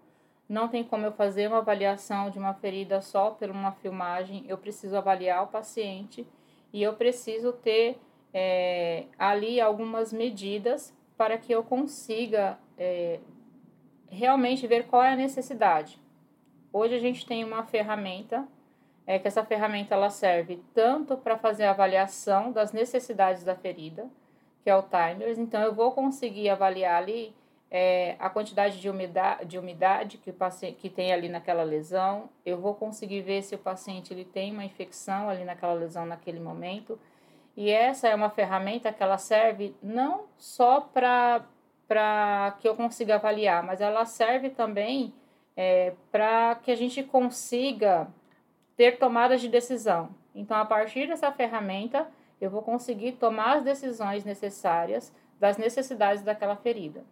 Não 0.50 0.68
tem 0.68 0.84
como 0.84 1.06
eu 1.06 1.14
fazer 1.14 1.48
uma 1.48 1.60
avaliação 1.60 2.30
de 2.30 2.38
uma 2.38 2.54
ferida 2.54 3.00
só 3.00 3.32
por 3.32 3.50
uma 3.50 3.72
filmagem. 3.72 4.44
Eu 4.50 4.58
preciso 4.58 4.98
avaliar 4.98 5.44
o 5.44 5.48
paciente 5.48 6.28
e 6.74 6.84
eu 6.84 6.92
preciso 6.96 7.54
ter 7.54 7.98
é, 8.34 9.06
ali 9.18 9.62
algumas 9.62 10.12
medidas 10.12 10.94
para 11.16 11.38
que 11.38 11.54
eu 11.54 11.64
consiga 11.64 12.60
é, 12.78 13.22
realmente 14.10 14.68
ver 14.68 14.88
qual 14.88 15.02
é 15.02 15.14
a 15.14 15.16
necessidade. 15.16 15.98
Hoje 16.74 16.96
a 16.96 17.00
gente 17.00 17.26
tem 17.26 17.46
uma 17.46 17.64
ferramenta 17.64 18.46
é 19.06 19.20
que 19.20 19.28
essa 19.28 19.44
ferramenta 19.44 19.96
ela 19.96 20.10
serve 20.10 20.64
tanto 20.74 21.18
para 21.18 21.38
fazer 21.38 21.66
a 21.66 21.72
avaliação 21.72 22.52
das 22.52 22.72
necessidades 22.72 23.44
da 23.44 23.56
ferida, 23.56 24.08
que 24.64 24.70
é 24.70 24.76
o 24.76 24.84
timers, 24.84 25.38
então 25.38 25.62
eu 25.62 25.74
vou 25.74 25.92
conseguir 25.92 26.50
avaliar 26.50 27.02
ali 27.02 27.36
é, 27.70 28.16
a 28.20 28.30
quantidade 28.30 28.80
de 28.80 28.88
umidade, 28.88 29.46
de 29.46 29.58
umidade 29.58 30.18
que 30.20 30.30
o 30.30 30.34
paciente 30.34 30.78
que 30.78 30.90
tem 30.90 31.12
ali 31.12 31.28
naquela 31.28 31.64
lesão, 31.64 32.30
eu 32.46 32.58
vou 32.60 32.76
conseguir 32.76 33.22
ver 33.22 33.42
se 33.42 33.56
o 33.56 33.58
paciente 33.58 34.14
ele 34.14 34.24
tem 34.24 34.52
uma 34.54 34.64
infecção 34.64 35.28
ali 35.28 35.44
naquela 35.44 35.74
lesão 35.74 36.06
naquele 36.06 36.40
momento. 36.40 37.00
E 37.58 37.72
essa 37.72 38.08
é 38.08 38.14
uma 38.14 38.30
ferramenta 38.30 38.94
que 38.94 39.02
ela 39.02 39.18
serve 39.18 39.76
não 39.82 40.26
só 40.38 40.82
para 40.82 41.46
que 42.60 42.68
eu 42.68 42.76
consiga 42.76 43.16
avaliar, 43.16 43.64
mas 43.64 43.82
ela 43.82 44.06
serve 44.06 44.52
também 44.52 45.12
é, 45.58 45.94
para 46.12 46.56
que 46.56 46.72
a 46.72 46.76
gente 46.76 47.02
consiga 47.02 48.08
ter 48.76 48.98
tomadas 48.98 49.42
de 49.42 49.50
decisão. 49.50 50.16
Então, 50.34 50.58
a 50.58 50.66
partir 50.66 51.08
dessa 51.08 51.32
ferramenta, 51.32 52.08
eu 52.42 52.50
vou 52.50 52.62
conseguir 52.62 53.14
tomar 53.14 53.58
as 53.58 53.64
decisões 53.64 54.24
necessárias 54.24 55.14
das 55.40 55.58
necessidades 55.58 56.24
daquela 56.24 56.56
ferida. 56.56 57.04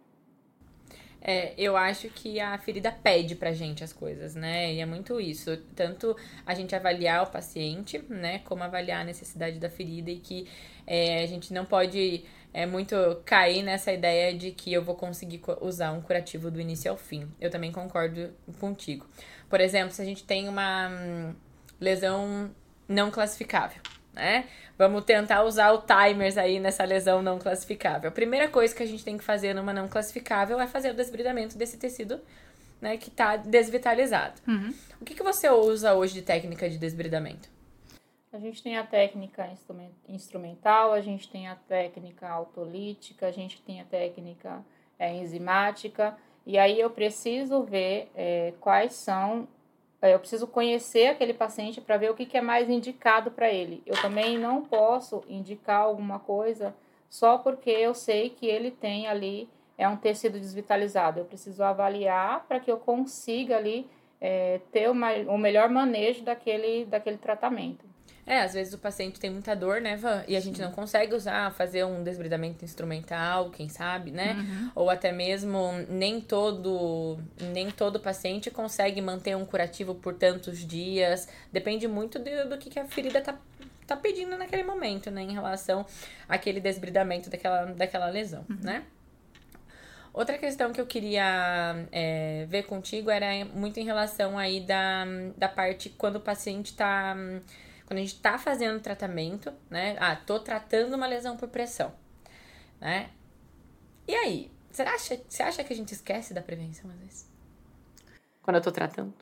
É, 1.24 1.54
eu 1.56 1.76
acho 1.76 2.08
que 2.08 2.40
a 2.40 2.58
ferida 2.58 2.90
pede 2.90 3.36
pra 3.36 3.52
gente 3.52 3.84
as 3.84 3.92
coisas, 3.92 4.34
né? 4.34 4.74
E 4.74 4.80
é 4.80 4.86
muito 4.86 5.20
isso. 5.20 5.56
Tanto 5.76 6.16
a 6.44 6.52
gente 6.52 6.74
avaliar 6.74 7.22
o 7.22 7.30
paciente, 7.30 8.04
né? 8.08 8.40
Como 8.40 8.64
avaliar 8.64 9.02
a 9.02 9.04
necessidade 9.04 9.60
da 9.60 9.70
ferida 9.70 10.10
e 10.10 10.18
que 10.18 10.48
é, 10.84 11.22
a 11.22 11.26
gente 11.26 11.54
não 11.54 11.64
pode 11.64 12.24
é, 12.52 12.66
muito 12.66 12.96
cair 13.24 13.62
nessa 13.62 13.92
ideia 13.92 14.36
de 14.36 14.50
que 14.50 14.72
eu 14.72 14.82
vou 14.82 14.96
conseguir 14.96 15.40
usar 15.60 15.92
um 15.92 16.00
curativo 16.00 16.50
do 16.50 16.60
início 16.60 16.90
ao 16.90 16.96
fim. 16.96 17.30
Eu 17.40 17.50
também 17.50 17.70
concordo 17.70 18.30
contigo. 18.58 19.06
Por 19.48 19.60
exemplo, 19.60 19.92
se 19.92 20.02
a 20.02 20.04
gente 20.04 20.24
tem 20.24 20.48
uma 20.48 20.88
hum, 20.88 21.34
lesão 21.82 22.50
não 22.88 23.10
classificável, 23.10 23.82
né? 24.12 24.46
Vamos 24.78 25.04
tentar 25.04 25.44
usar 25.44 25.72
o 25.72 25.82
timers 25.82 26.38
aí 26.38 26.58
nessa 26.58 26.84
lesão 26.84 27.22
não 27.22 27.38
classificável. 27.38 28.08
A 28.08 28.12
primeira 28.12 28.48
coisa 28.48 28.74
que 28.74 28.82
a 28.82 28.86
gente 28.86 29.04
tem 29.04 29.18
que 29.18 29.24
fazer 29.24 29.54
numa 29.54 29.72
não 29.72 29.88
classificável 29.88 30.60
é 30.60 30.66
fazer 30.66 30.90
o 30.90 30.94
desbridamento 30.94 31.56
desse 31.58 31.76
tecido, 31.76 32.20
né, 32.80 32.96
que 32.96 33.08
está 33.08 33.36
desvitalizado. 33.36 34.40
Uhum. 34.46 34.74
O 35.00 35.04
que, 35.04 35.14
que 35.14 35.22
você 35.22 35.48
usa 35.48 35.94
hoje 35.94 36.14
de 36.14 36.22
técnica 36.22 36.68
de 36.68 36.78
desbridamento? 36.78 37.48
A 38.32 38.38
gente 38.38 38.62
tem 38.62 38.78
a 38.78 38.82
técnica 38.82 39.48
instrumental, 40.08 40.92
a 40.92 41.00
gente 41.02 41.28
tem 41.28 41.48
a 41.48 41.54
técnica 41.54 42.28
autolítica, 42.28 43.26
a 43.26 43.30
gente 43.30 43.60
tem 43.60 43.80
a 43.80 43.84
técnica 43.84 44.64
é, 44.98 45.14
enzimática, 45.14 46.16
e 46.46 46.58
aí 46.58 46.80
eu 46.80 46.88
preciso 46.88 47.62
ver 47.62 48.10
é, 48.14 48.54
quais 48.58 48.94
são 48.94 49.46
eu 50.10 50.18
preciso 50.18 50.46
conhecer 50.46 51.06
aquele 51.06 51.32
paciente 51.32 51.80
para 51.80 51.96
ver 51.96 52.10
o 52.10 52.14
que, 52.14 52.26
que 52.26 52.36
é 52.36 52.40
mais 52.40 52.68
indicado 52.68 53.30
para 53.30 53.50
ele. 53.50 53.82
Eu 53.86 54.00
também 54.02 54.36
não 54.38 54.62
posso 54.62 55.22
indicar 55.28 55.82
alguma 55.82 56.18
coisa 56.18 56.74
só 57.08 57.38
porque 57.38 57.70
eu 57.70 57.94
sei 57.94 58.30
que 58.30 58.46
ele 58.46 58.70
tem 58.70 59.06
ali 59.06 59.48
é 59.78 59.88
um 59.88 59.96
tecido 59.96 60.38
desvitalizado. 60.38 61.20
Eu 61.20 61.24
preciso 61.24 61.62
avaliar 61.62 62.44
para 62.46 62.60
que 62.60 62.70
eu 62.70 62.78
consiga 62.78 63.56
ali 63.56 63.88
é, 64.20 64.60
ter 64.70 64.88
uma, 64.90 65.12
o 65.28 65.36
melhor 65.36 65.68
manejo 65.68 66.22
daquele, 66.22 66.84
daquele 66.84 67.18
tratamento. 67.18 67.84
É, 68.24 68.40
às 68.40 68.54
vezes 68.54 68.72
o 68.72 68.78
paciente 68.78 69.18
tem 69.18 69.30
muita 69.30 69.54
dor, 69.54 69.80
né, 69.80 69.96
Van? 69.96 70.22
E 70.28 70.36
a 70.36 70.40
gente 70.40 70.60
não 70.60 70.70
consegue 70.70 71.12
usar, 71.12 71.52
fazer 71.52 71.84
um 71.84 72.04
desbridamento 72.04 72.64
instrumental, 72.64 73.50
quem 73.50 73.68
sabe, 73.68 74.12
né? 74.12 74.34
Uhum. 74.34 74.70
Ou 74.76 74.90
até 74.90 75.10
mesmo 75.10 75.72
nem 75.88 76.20
todo, 76.20 77.18
nem 77.52 77.68
todo 77.70 77.98
paciente 77.98 78.48
consegue 78.48 79.00
manter 79.02 79.36
um 79.36 79.44
curativo 79.44 79.96
por 79.96 80.14
tantos 80.14 80.58
dias. 80.58 81.28
Depende 81.50 81.88
muito 81.88 82.20
do, 82.20 82.48
do 82.48 82.58
que, 82.58 82.70
que 82.70 82.78
a 82.78 82.84
ferida 82.84 83.20
tá, 83.20 83.36
tá 83.88 83.96
pedindo 83.96 84.38
naquele 84.38 84.62
momento, 84.62 85.10
né? 85.10 85.22
Em 85.22 85.32
relação 85.32 85.84
àquele 86.28 86.60
desbridamento 86.60 87.28
daquela, 87.28 87.64
daquela 87.64 88.06
lesão, 88.06 88.44
uhum. 88.48 88.58
né? 88.60 88.84
Outra 90.14 90.38
questão 90.38 90.72
que 90.72 90.80
eu 90.80 90.86
queria 90.86 91.86
é, 91.90 92.46
ver 92.48 92.64
contigo 92.64 93.10
era 93.10 93.44
muito 93.46 93.80
em 93.80 93.84
relação 93.84 94.38
aí 94.38 94.60
da, 94.60 95.06
da 95.36 95.48
parte 95.48 95.88
quando 95.88 96.16
o 96.16 96.20
paciente 96.20 96.66
está 96.66 97.16
quando 97.92 97.98
a 97.98 98.00
gente 98.00 98.22
tá 98.22 98.38
fazendo 98.38 98.80
tratamento, 98.80 99.52
né? 99.68 99.96
Ah, 100.00 100.16
tô 100.16 100.40
tratando 100.40 100.94
uma 100.94 101.06
lesão 101.06 101.36
por 101.36 101.46
pressão, 101.48 101.92
né? 102.80 103.10
E 104.08 104.14
aí, 104.14 104.50
você 104.70 104.80
acha, 104.80 105.20
você 105.28 105.42
acha 105.42 105.62
que 105.62 105.74
a 105.74 105.76
gente 105.76 105.92
esquece 105.92 106.32
da 106.32 106.40
prevenção 106.40 106.90
às 106.90 106.96
vezes? 106.96 107.30
Quando 108.42 108.56
eu 108.56 108.62
tô 108.62 108.72
tratando? 108.72 109.12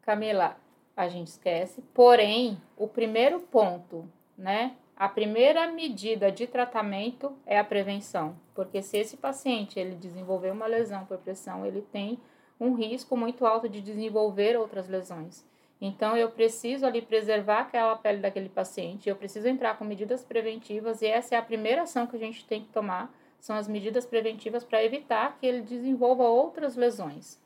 Camila, 0.00 0.56
a 0.96 1.08
gente 1.08 1.26
esquece, 1.26 1.82
porém, 1.92 2.58
o 2.74 2.88
primeiro 2.88 3.38
ponto, 3.38 4.10
né? 4.36 4.74
A 4.96 5.10
primeira 5.10 5.70
medida 5.70 6.32
de 6.32 6.46
tratamento 6.46 7.36
é 7.44 7.58
a 7.58 7.64
prevenção, 7.64 8.34
porque 8.54 8.80
se 8.80 8.96
esse 8.96 9.18
paciente 9.18 9.78
ele 9.78 9.94
desenvolver 9.94 10.52
uma 10.52 10.66
lesão 10.66 11.04
por 11.04 11.18
pressão, 11.18 11.66
ele 11.66 11.82
tem 11.92 12.18
um 12.58 12.72
risco 12.72 13.14
muito 13.14 13.44
alto 13.44 13.68
de 13.68 13.82
desenvolver 13.82 14.56
outras 14.56 14.88
lesões. 14.88 15.44
Então, 15.80 16.16
eu 16.16 16.30
preciso 16.30 16.86
ali 16.86 17.02
preservar 17.02 17.60
aquela 17.60 17.96
pele 17.96 18.18
daquele 18.18 18.48
paciente, 18.48 19.08
eu 19.08 19.16
preciso 19.16 19.46
entrar 19.46 19.78
com 19.78 19.84
medidas 19.84 20.24
preventivas 20.24 21.02
e 21.02 21.06
essa 21.06 21.34
é 21.34 21.38
a 21.38 21.42
primeira 21.42 21.82
ação 21.82 22.06
que 22.06 22.16
a 22.16 22.18
gente 22.18 22.46
tem 22.46 22.62
que 22.62 22.68
tomar, 22.68 23.14
são 23.38 23.56
as 23.56 23.68
medidas 23.68 24.06
preventivas 24.06 24.64
para 24.64 24.82
evitar 24.82 25.36
que 25.38 25.46
ele 25.46 25.60
desenvolva 25.60 26.24
outras 26.24 26.76
lesões. 26.76 27.38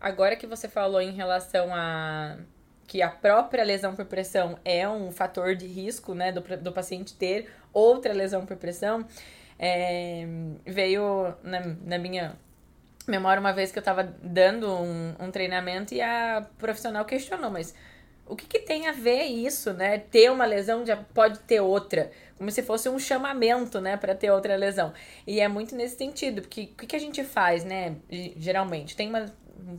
Agora 0.00 0.34
que 0.34 0.46
você 0.46 0.68
falou 0.68 1.00
em 1.00 1.12
relação 1.12 1.72
a 1.72 2.38
que 2.86 3.02
a 3.02 3.08
própria 3.08 3.62
lesão 3.62 3.94
por 3.94 4.04
pressão 4.06 4.58
é 4.64 4.88
um 4.88 5.12
fator 5.12 5.54
de 5.54 5.66
risco, 5.66 6.12
né, 6.12 6.32
do, 6.32 6.40
do 6.56 6.72
paciente 6.72 7.14
ter 7.14 7.48
outra 7.72 8.12
lesão 8.12 8.44
por 8.44 8.56
pressão, 8.56 9.06
é, 9.56 10.26
veio 10.66 11.36
na, 11.44 11.60
na 11.84 11.98
minha 11.98 12.36
memória 13.10 13.40
uma 13.40 13.52
vez 13.52 13.72
que 13.72 13.78
eu 13.78 13.82
tava 13.82 14.02
dando 14.22 14.72
um, 14.72 15.14
um 15.20 15.30
treinamento 15.30 15.92
e 15.92 16.00
a 16.00 16.46
profissional 16.58 17.04
questionou, 17.04 17.50
mas 17.50 17.74
o 18.26 18.36
que, 18.36 18.46
que, 18.46 18.60
tem 18.60 18.86
a 18.86 18.92
ver 18.92 19.24
isso, 19.24 19.72
né? 19.72 19.98
Ter 19.98 20.30
uma 20.30 20.46
lesão 20.46 20.86
já 20.86 20.96
pode 20.96 21.40
ter 21.40 21.60
outra, 21.60 22.12
como 22.38 22.48
se 22.50 22.62
fosse 22.62 22.88
um 22.88 22.98
chamamento, 22.98 23.80
né, 23.80 23.96
para 23.96 24.14
ter 24.14 24.30
outra 24.30 24.54
lesão. 24.54 24.92
E 25.26 25.40
é 25.40 25.48
muito 25.48 25.74
nesse 25.74 25.96
sentido, 25.96 26.42
porque 26.42 26.62
o 26.62 26.76
que, 26.76 26.86
que 26.86 26.96
a 26.96 27.00
gente 27.00 27.24
faz, 27.24 27.64
né, 27.64 27.96
geralmente? 28.36 28.94
Tem 28.94 29.08
uma, 29.08 29.26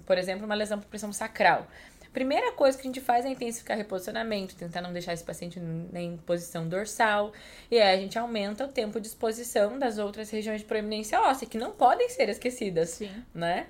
por 0.05 0.17
exemplo, 0.17 0.45
uma 0.45 0.53
lesão 0.53 0.79
por 0.79 0.87
pressão 0.87 1.13
sacral. 1.13 1.65
Primeira 2.13 2.51
coisa 2.51 2.77
que 2.77 2.83
a 2.83 2.89
gente 2.89 2.99
faz 2.99 3.25
é 3.25 3.29
intensificar 3.29 3.77
reposicionamento, 3.77 4.55
tentar 4.55 4.81
não 4.81 4.91
deixar 4.91 5.13
esse 5.13 5.23
paciente 5.23 5.59
em 5.59 6.17
posição 6.17 6.67
dorsal. 6.67 7.31
E 7.69 7.79
aí 7.79 7.97
a 7.97 8.01
gente 8.01 8.19
aumenta 8.19 8.65
o 8.65 8.67
tempo 8.67 8.99
de 8.99 9.07
exposição 9.07 9.79
das 9.79 9.97
outras 9.97 10.29
regiões 10.29 10.61
de 10.61 10.67
proeminência 10.67 11.21
óssea, 11.21 11.47
que 11.47 11.57
não 11.57 11.71
podem 11.71 12.09
ser 12.09 12.27
esquecidas. 12.27 12.89
Sim. 12.89 13.23
Né? 13.33 13.67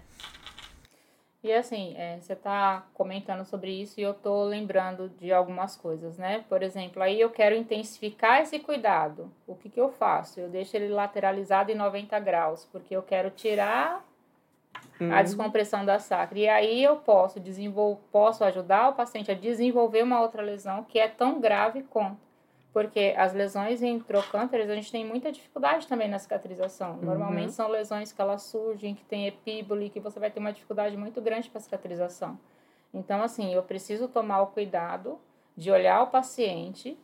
E 1.44 1.52
assim, 1.52 1.96
é, 1.98 2.20
você 2.20 2.34
está 2.34 2.86
comentando 2.94 3.44
sobre 3.46 3.72
isso 3.72 4.00
e 4.00 4.04
eu 4.04 4.12
estou 4.12 4.44
lembrando 4.44 5.10
de 5.10 5.34
algumas 5.34 5.76
coisas, 5.76 6.16
né? 6.18 6.46
Por 6.48 6.62
exemplo, 6.62 7.02
aí 7.02 7.20
eu 7.20 7.32
quero 7.32 7.56
intensificar 7.56 8.42
esse 8.42 8.60
cuidado. 8.60 9.32
O 9.48 9.56
que, 9.56 9.68
que 9.68 9.82
eu 9.82 9.90
faço? 9.90 10.40
Eu 10.40 10.50
deixo 10.50 10.78
ele 10.78 10.90
lateralizado 10.90 11.72
em 11.72 11.76
90 11.76 12.20
graus, 12.20 12.68
porque 12.72 12.96
eu 12.96 13.02
quero 13.02 13.32
tirar 13.32 14.06
a 15.00 15.04
uhum. 15.04 15.24
descompressão 15.24 15.86
da 15.86 16.00
sacra. 16.00 16.38
E 16.38 16.48
aí 16.48 16.84
eu 16.84 16.98
posso 16.98 17.40
desenvolver, 17.40 18.02
posso 18.12 18.44
ajudar 18.44 18.90
o 18.90 18.94
paciente 18.94 19.32
a 19.32 19.36
desenvolver 19.36 20.04
uma 20.04 20.22
outra 20.22 20.42
lesão 20.42 20.84
que 20.84 21.00
é 21.00 21.08
tão 21.08 21.40
grave 21.40 21.84
quanto. 21.84 22.20
Porque 22.72 23.14
as 23.18 23.34
lesões 23.34 23.82
em 23.82 24.00
trocânteres, 24.00 24.70
a 24.70 24.76
gente 24.76 24.92
tem 24.92 25.06
muita 25.06 25.32
dificuldade 25.32 25.88
também 25.88 26.08
na 26.08 26.20
cicatrização. 26.20 26.92
Uhum. 26.94 27.02
Normalmente 27.02 27.48
uhum. 27.48 27.54
são 27.54 27.68
lesões 27.68 28.12
que 28.12 28.22
elas 28.22 28.44
surgem, 28.44 28.96
que 28.96 29.04
tem 29.04 29.28
epíbole, 29.28 29.90
que 29.90 30.00
você 30.00 30.20
vai 30.20 30.32
ter 30.32 30.40
uma 30.40 30.54
dificuldade 30.54 30.96
muito 30.96 31.20
grande 31.22 31.50
para 31.50 31.60
cicatrização. 31.60 32.40
Então, 32.94 33.22
assim, 33.22 33.54
eu 33.54 33.64
preciso 33.64 34.08
tomar 34.08 34.42
o 34.42 34.48
cuidado 34.48 35.20
de 35.56 35.70
olhar 35.70 36.02
o 36.04 36.08
paciente 36.08 36.98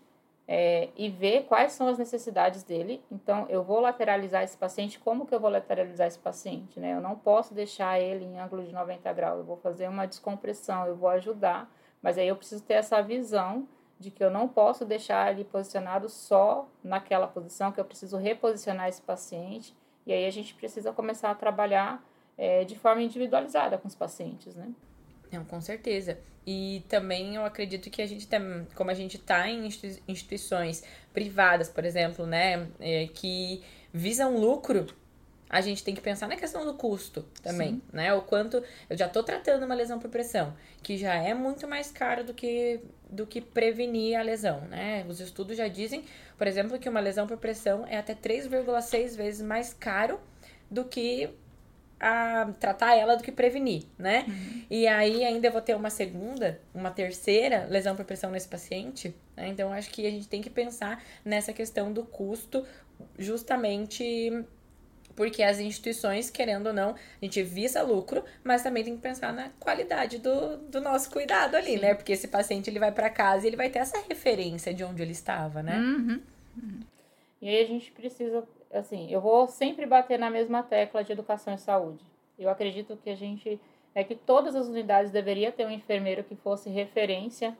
é, 0.47 0.89
e 0.95 1.09
ver 1.09 1.43
quais 1.43 1.73
são 1.73 1.87
as 1.87 1.97
necessidades 1.97 2.63
dele. 2.63 3.03
Então, 3.11 3.45
eu 3.49 3.61
vou 3.61 3.81
lateralizar 3.81 4.43
esse 4.43 4.55
paciente. 4.55 4.97
Como 4.97 5.25
que 5.25 5.35
eu 5.35 5.39
vou 5.39 5.49
lateralizar 5.49 6.07
esse 6.07 6.17
paciente? 6.17 6.79
Né? 6.79 6.93
Eu 6.93 7.01
não 7.01 7.17
posso 7.17 7.53
deixar 7.53 7.99
ele 7.99 8.23
em 8.23 8.39
ângulo 8.39 8.63
de 8.63 8.73
90 8.73 9.11
graus. 9.13 9.39
Eu 9.39 9.45
vou 9.45 9.57
fazer 9.57 9.89
uma 9.89 10.05
descompressão, 10.05 10.85
eu 10.85 10.95
vou 10.95 11.09
ajudar. 11.09 11.69
Mas 12.01 12.17
aí 12.17 12.27
eu 12.27 12.35
preciso 12.35 12.63
ter 12.63 12.75
essa 12.75 13.01
visão 13.01 13.67
de 13.99 14.09
que 14.11 14.23
eu 14.23 14.29
não 14.29 14.47
posso 14.47 14.85
deixar 14.85 15.31
ele 15.31 15.43
posicionado 15.43 16.07
só 16.07 16.69
naquela 16.83 17.27
posição, 17.27 17.71
que 17.71 17.79
eu 17.79 17.85
preciso 17.85 18.15
reposicionar 18.15 18.87
esse 18.87 19.01
paciente. 19.01 19.75
E 20.05 20.13
aí 20.13 20.25
a 20.25 20.31
gente 20.31 20.53
precisa 20.53 20.93
começar 20.93 21.31
a 21.31 21.35
trabalhar 21.35 22.01
é, 22.37 22.63
de 22.63 22.77
forma 22.77 23.01
individualizada 23.01 23.77
com 23.77 23.87
os 23.87 23.95
pacientes, 23.95 24.55
né? 24.55 24.71
Não, 25.31 25.43
com 25.43 25.59
certeza. 25.59 26.19
E 26.49 26.81
também 26.87 27.35
eu 27.35 27.43
acredito 27.43 27.89
que 27.89 28.01
a 28.01 28.05
gente 28.05 28.25
tem, 28.25 28.65
como 28.73 28.89
a 28.89 28.93
gente 28.93 29.17
está 29.17 29.49
em 29.49 29.67
instituições 30.07 30.81
privadas, 31.13 31.67
por 31.67 31.83
exemplo, 31.83 32.25
né, 32.25 32.69
é, 32.79 33.09
que 33.13 33.61
visam 33.93 34.37
lucro, 34.37 34.87
a 35.49 35.59
gente 35.59 35.83
tem 35.83 35.93
que 35.93 35.99
pensar 35.99 36.25
na 36.27 36.37
questão 36.37 36.65
do 36.65 36.73
custo 36.73 37.25
também, 37.41 37.75
Sim. 37.75 37.81
né? 37.91 38.13
O 38.13 38.21
quanto 38.21 38.63
eu 38.89 38.97
já 38.97 39.07
estou 39.07 39.23
tratando 39.23 39.65
uma 39.65 39.75
lesão 39.75 39.97
por 39.99 40.09
pressão, 40.09 40.53
que 40.81 40.97
já 40.97 41.15
é 41.15 41.33
muito 41.33 41.67
mais 41.67 41.91
caro 41.91 42.23
do 42.23 42.33
que 42.33 42.81
do 43.09 43.25
que 43.25 43.39
prevenir 43.39 44.17
a 44.17 44.21
lesão, 44.21 44.61
né? 44.61 45.05
Os 45.07 45.21
estudos 45.21 45.55
já 45.55 45.69
dizem, 45.69 46.03
por 46.37 46.47
exemplo, 46.47 46.77
que 46.77 46.89
uma 46.89 46.99
lesão 46.99 47.25
por 47.25 47.37
pressão 47.37 47.85
é 47.87 47.97
até 47.97 48.13
3,6 48.13 49.15
vezes 49.15 49.41
mais 49.41 49.73
caro 49.73 50.19
do 50.69 50.83
que 50.83 51.29
a 51.99 52.51
tratar 52.59 52.95
ela 52.95 53.15
do 53.15 53.23
que 53.23 53.31
prevenir, 53.31 53.83
né? 53.97 54.25
Uhum. 54.27 54.63
E 54.69 54.87
aí 54.87 55.23
ainda 55.23 55.49
vou 55.49 55.61
ter 55.61 55.75
uma 55.75 55.89
segunda, 55.89 56.59
uma 56.73 56.91
terceira 56.91 57.65
lesão 57.69 57.95
por 57.95 58.05
pressão 58.05 58.31
nesse 58.31 58.47
paciente, 58.47 59.15
né? 59.35 59.47
Então 59.47 59.71
acho 59.73 59.89
que 59.89 60.05
a 60.05 60.11
gente 60.11 60.27
tem 60.27 60.41
que 60.41 60.49
pensar 60.49 61.03
nessa 61.25 61.51
questão 61.53 61.91
do 61.91 62.03
custo, 62.03 62.65
justamente 63.17 64.31
porque 65.15 65.41
as 65.41 65.59
instituições, 65.59 66.29
querendo 66.29 66.67
ou 66.67 66.73
não, 66.73 66.91
a 66.91 67.25
gente 67.25 67.41
visa 67.41 67.81
lucro, 67.81 68.23
mas 68.43 68.61
também 68.61 68.83
tem 68.83 68.95
que 68.95 69.01
pensar 69.01 69.33
na 69.33 69.49
qualidade 69.59 70.19
do, 70.19 70.57
do 70.57 70.79
nosso 70.79 71.09
cuidado 71.09 71.55
ali, 71.55 71.73
Sim. 71.73 71.79
né? 71.79 71.95
Porque 71.95 72.11
esse 72.11 72.27
paciente 72.27 72.69
ele 72.69 72.77
vai 72.77 72.91
para 72.91 73.09
casa 73.09 73.43
e 73.43 73.49
ele 73.49 73.57
vai 73.57 73.67
ter 73.67 73.79
essa 73.79 73.97
referência 74.07 74.71
de 74.71 74.83
onde 74.83 75.01
ele 75.01 75.13
estava, 75.13 75.63
né? 75.63 75.75
Uhum. 75.79 76.21
Uhum. 76.55 76.79
E 77.41 77.49
aí 77.49 77.63
a 77.63 77.67
gente 77.67 77.91
precisa 77.91 78.43
assim, 78.73 79.11
eu 79.11 79.21
vou 79.21 79.47
sempre 79.47 79.85
bater 79.85 80.19
na 80.19 80.29
mesma 80.29 80.63
tecla 80.63 81.03
de 81.03 81.11
educação 81.11 81.53
e 81.53 81.57
saúde. 81.57 82.03
Eu 82.37 82.49
acredito 82.49 82.97
que 83.03 83.09
a 83.09 83.15
gente 83.15 83.59
é 83.95 84.03
que 84.03 84.13
todas 84.13 84.55
as 84.55 84.67
unidades 84.67 85.11
deveria 85.11 85.51
ter 85.51 85.65
um 85.65 85.71
enfermeiro 85.71 86.23
que 86.23 86.35
fosse 86.35 86.69
referência 86.69 87.57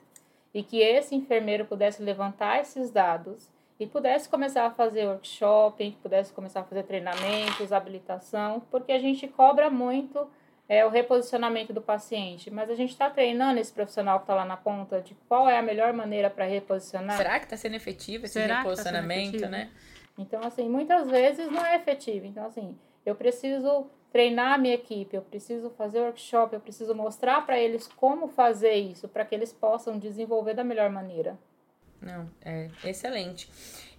e 0.54 0.62
que 0.62 0.80
esse 0.80 1.16
enfermeiro 1.16 1.66
pudesse 1.66 2.02
levantar 2.02 2.62
esses 2.62 2.92
dados 2.92 3.50
e 3.80 3.86
pudesse 3.86 4.30
começar 4.30 4.66
a 4.66 4.72
fazer 4.72 5.08
workshop, 5.08 5.98
pudesse 6.02 6.32
começar 6.34 6.62
a 6.62 6.64
fazer 6.64 6.84
treinamentos, 6.84 7.72
habilitação, 7.72 8.62
porque 8.72 8.92
a 8.92 9.00
gente 9.00 9.28
cobra 9.28 9.70
muito 9.70 10.28
é, 10.70 10.86
o 10.86 10.90
reposicionamento 10.90 11.72
do 11.72 11.82
paciente, 11.82 12.52
mas 12.52 12.70
a 12.70 12.76
gente 12.76 12.92
está 12.92 13.10
treinando 13.10 13.60
esse 13.60 13.72
profissional 13.72 14.20
que 14.20 14.24
está 14.24 14.36
lá 14.36 14.46
na 14.46 14.58
ponta 14.58 15.02
de 15.02 15.16
qual 15.28 15.50
é 15.50 15.58
a 15.58 15.62
melhor 15.62 15.94
maneira 15.94 16.30
para 16.30 16.46
reposicionar. 16.46 17.18
Será 17.18 17.40
que 17.40 17.46
está 17.46 17.58
sendo 17.58 17.76
efetivo 17.76 18.26
esse 18.26 18.34
Será 18.34 18.56
tá 18.56 18.62
reposicionamento, 18.62 19.42
tá 19.42 19.48
né? 19.48 19.70
Então, 20.18 20.42
assim, 20.44 20.68
muitas 20.70 21.10
vezes 21.10 21.52
não 21.52 21.66
é 21.66 21.76
efetivo. 21.76 22.26
Então, 22.26 22.46
assim, 22.46 22.78
eu 23.06 23.16
preciso 23.16 23.88
treinar 24.12 24.54
a 24.54 24.58
minha 24.58 24.74
equipe, 24.74 25.16
eu 25.16 25.22
preciso 25.22 25.70
fazer 25.72 26.00
workshop, 26.00 26.54
eu 26.54 26.60
preciso 26.60 26.96
mostrar 26.96 27.46
para 27.46 27.60
eles 27.60 27.88
como 27.88 28.28
fazer 28.28 28.74
isso, 28.74 29.08
para 29.08 29.26
que 29.26 29.36
eles 29.36 29.54
possam 29.54 30.00
desenvolver 30.00 30.54
da 30.54 30.64
melhor 30.64 30.90
maneira. 30.90 31.38
Não, 32.02 32.30
é 32.44 32.70
excelente. 32.84 33.50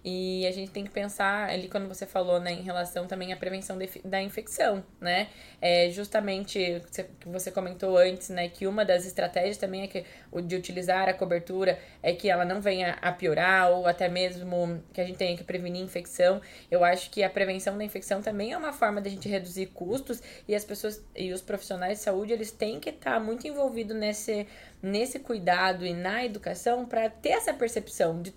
E 0.03 0.47
a 0.47 0.51
gente 0.51 0.71
tem 0.71 0.85
que 0.85 0.91
pensar 0.91 1.49
ali 1.49 1.67
quando 1.67 1.87
você 1.87 2.05
falou, 2.05 2.39
né, 2.39 2.53
em 2.53 2.61
relação 2.61 3.05
também 3.05 3.33
à 3.33 3.37
prevenção 3.37 3.77
de, 3.77 3.89
da 4.05 4.21
infecção, 4.21 4.83
né? 4.99 5.27
É 5.61 5.89
justamente 5.89 6.81
que 6.93 7.05
você 7.27 7.51
comentou 7.51 7.97
antes, 7.97 8.29
né, 8.29 8.47
que 8.47 8.65
uma 8.65 8.85
das 8.85 9.05
estratégias 9.05 9.57
também 9.57 9.83
é 9.83 9.87
que 9.87 10.05
de 10.41 10.55
utilizar 10.55 11.09
a 11.09 11.13
cobertura 11.13 11.77
é 12.01 12.13
que 12.13 12.29
ela 12.29 12.45
não 12.45 12.61
venha 12.61 12.97
a 13.01 13.11
piorar 13.11 13.71
ou 13.71 13.87
até 13.87 14.07
mesmo 14.07 14.81
que 14.93 15.01
a 15.01 15.05
gente 15.05 15.17
tenha 15.17 15.35
que 15.35 15.43
prevenir 15.43 15.81
infecção. 15.81 16.41
Eu 16.71 16.83
acho 16.83 17.09
que 17.09 17.21
a 17.21 17.29
prevenção 17.29 17.77
da 17.77 17.83
infecção 17.83 18.21
também 18.21 18.53
é 18.53 18.57
uma 18.57 18.71
forma 18.71 19.01
da 19.01 19.09
gente 19.09 19.27
reduzir 19.27 19.67
custos 19.67 20.21
e 20.47 20.55
as 20.55 20.63
pessoas 20.63 21.03
e 21.15 21.33
os 21.33 21.41
profissionais 21.41 21.97
de 21.97 22.03
saúde, 22.05 22.31
eles 22.31 22.51
têm 22.51 22.79
que 22.79 22.89
estar 22.89 23.19
muito 23.19 23.45
envolvidos 23.47 23.95
nesse 23.97 24.47
nesse 24.81 25.19
cuidado 25.19 25.85
e 25.85 25.93
na 25.93 26.23
educação 26.23 26.85
para 26.85 27.09
ter 27.09 27.31
essa 27.31 27.53
percepção 27.53 28.21
de 28.21 28.33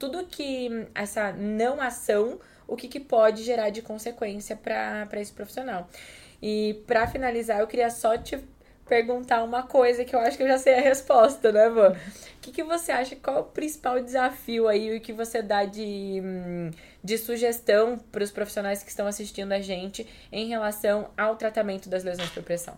tudo 0.00 0.26
que 0.26 0.88
essa 0.94 1.30
não 1.30 1.78
ação, 1.78 2.40
o 2.66 2.74
que, 2.74 2.88
que 2.88 2.98
pode 2.98 3.44
gerar 3.44 3.68
de 3.68 3.82
consequência 3.82 4.56
para 4.56 5.20
esse 5.20 5.32
profissional. 5.32 5.86
E 6.42 6.82
para 6.86 7.06
finalizar, 7.06 7.60
eu 7.60 7.66
queria 7.66 7.90
só 7.90 8.16
te 8.16 8.42
perguntar 8.88 9.44
uma 9.44 9.62
coisa 9.62 10.04
que 10.04 10.16
eu 10.16 10.18
acho 10.18 10.38
que 10.38 10.42
eu 10.42 10.48
já 10.48 10.58
sei 10.58 10.74
a 10.74 10.80
resposta, 10.80 11.52
né, 11.52 11.68
Vô? 11.68 11.90
O 11.90 12.40
que, 12.40 12.50
que 12.50 12.64
você 12.64 12.90
acha? 12.90 13.14
Qual 13.14 13.36
é 13.36 13.40
o 13.40 13.44
principal 13.44 14.02
desafio 14.02 14.66
aí, 14.66 14.96
o 14.96 15.00
que 15.00 15.12
você 15.12 15.42
dá 15.42 15.66
de, 15.66 16.20
de 17.04 17.18
sugestão 17.18 17.98
para 18.10 18.24
os 18.24 18.30
profissionais 18.30 18.82
que 18.82 18.88
estão 18.88 19.06
assistindo 19.06 19.52
a 19.52 19.60
gente 19.60 20.08
em 20.32 20.48
relação 20.48 21.10
ao 21.16 21.36
tratamento 21.36 21.90
das 21.90 22.02
lesões 22.02 22.30
por 22.30 22.42
pressão? 22.42 22.76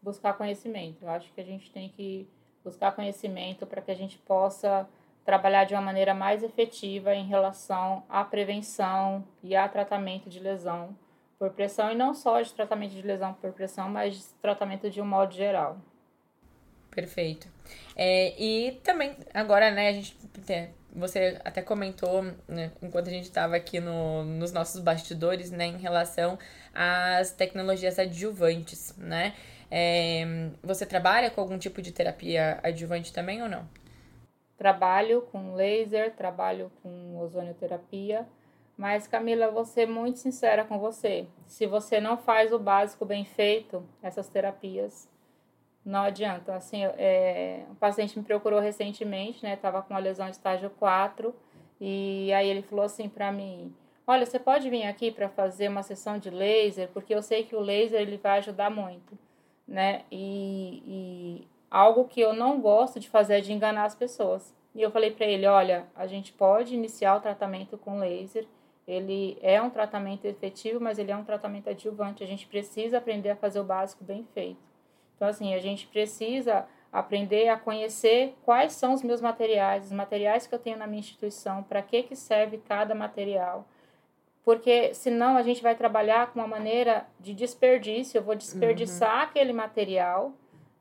Buscar 0.00 0.34
conhecimento. 0.34 1.02
Eu 1.02 1.10
acho 1.10 1.32
que 1.32 1.40
a 1.40 1.44
gente 1.44 1.70
tem 1.72 1.88
que 1.88 2.28
buscar 2.64 2.92
conhecimento 2.92 3.66
para 3.66 3.82
que 3.82 3.90
a 3.90 3.96
gente 3.96 4.16
possa 4.18 4.88
trabalhar 5.24 5.64
de 5.64 5.74
uma 5.74 5.80
maneira 5.80 6.14
mais 6.14 6.42
efetiva 6.42 7.14
em 7.14 7.26
relação 7.26 8.04
à 8.08 8.22
prevenção 8.24 9.24
e 9.42 9.56
a 9.56 9.68
tratamento 9.68 10.28
de 10.28 10.38
lesão 10.38 10.96
por 11.38 11.50
pressão, 11.50 11.90
e 11.90 11.94
não 11.94 12.14
só 12.14 12.40
de 12.40 12.52
tratamento 12.52 12.92
de 12.92 13.02
lesão 13.02 13.34
por 13.34 13.52
pressão, 13.52 13.88
mas 13.88 14.14
de 14.16 14.24
tratamento 14.40 14.90
de 14.90 15.00
um 15.00 15.06
modo 15.06 15.34
geral. 15.34 15.78
Perfeito. 16.90 17.48
É, 17.96 18.40
e 18.40 18.80
também, 18.84 19.16
agora, 19.32 19.70
né, 19.70 19.88
a 19.88 19.92
gente. 19.92 20.16
Você 20.96 21.40
até 21.44 21.60
comentou, 21.60 22.22
né, 22.46 22.70
enquanto 22.80 23.08
a 23.08 23.10
gente 23.10 23.24
estava 23.24 23.56
aqui 23.56 23.80
no, 23.80 24.22
nos 24.22 24.52
nossos 24.52 24.80
bastidores, 24.80 25.50
né, 25.50 25.66
em 25.66 25.76
relação 25.76 26.38
às 26.72 27.32
tecnologias 27.32 27.98
adjuvantes, 27.98 28.96
né? 28.96 29.34
É, 29.68 30.24
você 30.62 30.86
trabalha 30.86 31.30
com 31.30 31.40
algum 31.40 31.58
tipo 31.58 31.82
de 31.82 31.90
terapia 31.90 32.60
adjuvante 32.62 33.12
também 33.12 33.42
ou 33.42 33.48
não? 33.48 33.68
Trabalho 34.56 35.22
com 35.32 35.54
laser, 35.54 36.14
trabalho 36.14 36.70
com 36.82 37.18
ozonioterapia, 37.18 38.26
mas 38.76 39.06
Camila, 39.06 39.50
vou 39.50 39.64
ser 39.64 39.86
muito 39.86 40.18
sincera 40.18 40.64
com 40.64 40.78
você. 40.78 41.26
Se 41.46 41.66
você 41.66 42.00
não 42.00 42.16
faz 42.16 42.52
o 42.52 42.58
básico 42.58 43.04
bem 43.04 43.24
feito, 43.24 43.84
essas 44.02 44.28
terapias 44.28 45.08
não 45.84 46.00
adianta. 46.00 46.54
Assim, 46.54 46.82
é, 46.84 47.64
um 47.70 47.74
paciente 47.74 48.18
me 48.18 48.24
procurou 48.24 48.58
recentemente, 48.60 49.42
né? 49.42 49.56
Tava 49.56 49.82
com 49.82 49.92
uma 49.92 50.00
lesão 50.00 50.28
estágio 50.28 50.70
4 50.70 51.34
e 51.80 52.32
aí 52.32 52.48
ele 52.48 52.62
falou 52.62 52.84
assim 52.84 53.08
para 53.08 53.30
mim: 53.30 53.74
"Olha, 54.06 54.24
você 54.24 54.38
pode 54.38 54.70
vir 54.70 54.84
aqui 54.84 55.10
para 55.10 55.28
fazer 55.28 55.68
uma 55.68 55.82
sessão 55.82 56.18
de 56.18 56.30
laser, 56.30 56.88
porque 56.92 57.14
eu 57.14 57.22
sei 57.22 57.44
que 57.44 57.54
o 57.54 57.60
laser 57.60 58.00
ele 58.00 58.16
vai 58.16 58.38
ajudar 58.38 58.70
muito", 58.70 59.18
né? 59.68 60.02
E, 60.10 60.82
e 60.86 61.48
algo 61.74 62.04
que 62.04 62.20
eu 62.20 62.32
não 62.32 62.60
gosto 62.60 63.00
de 63.00 63.10
fazer 63.10 63.38
é 63.38 63.40
de 63.40 63.52
enganar 63.52 63.84
as 63.84 63.96
pessoas. 63.96 64.54
E 64.76 64.80
eu 64.80 64.92
falei 64.92 65.10
para 65.10 65.26
ele, 65.26 65.44
olha, 65.44 65.88
a 65.96 66.06
gente 66.06 66.32
pode 66.32 66.72
iniciar 66.72 67.16
o 67.16 67.20
tratamento 67.20 67.76
com 67.76 67.98
laser. 67.98 68.46
Ele 68.86 69.36
é 69.42 69.60
um 69.60 69.70
tratamento 69.70 70.24
efetivo, 70.24 70.78
mas 70.80 71.00
ele 71.00 71.10
é 71.10 71.16
um 71.16 71.24
tratamento 71.24 71.68
adjuvante. 71.68 72.22
A 72.22 72.26
gente 72.28 72.46
precisa 72.46 72.98
aprender 72.98 73.30
a 73.30 73.36
fazer 73.36 73.58
o 73.58 73.64
básico 73.64 74.04
bem 74.04 74.24
feito. 74.32 74.60
Então, 75.16 75.26
assim, 75.26 75.52
a 75.52 75.58
gente 75.58 75.88
precisa 75.88 76.64
aprender 76.92 77.48
a 77.48 77.58
conhecer 77.58 78.36
quais 78.44 78.72
são 78.74 78.94
os 78.94 79.02
meus 79.02 79.20
materiais, 79.20 79.86
os 79.86 79.92
materiais 79.92 80.46
que 80.46 80.54
eu 80.54 80.60
tenho 80.60 80.78
na 80.78 80.86
minha 80.86 81.00
instituição, 81.00 81.64
para 81.64 81.82
que, 81.82 82.04
que 82.04 82.14
serve 82.14 82.58
cada 82.58 82.94
material. 82.94 83.66
Porque 84.44 84.94
senão 84.94 85.36
a 85.36 85.42
gente 85.42 85.60
vai 85.60 85.74
trabalhar 85.74 86.32
com 86.32 86.38
uma 86.38 86.46
maneira 86.46 87.04
de 87.18 87.34
desperdício. 87.34 88.18
Eu 88.18 88.22
vou 88.22 88.36
desperdiçar 88.36 89.16
uhum. 89.16 89.22
aquele 89.22 89.52
material 89.52 90.32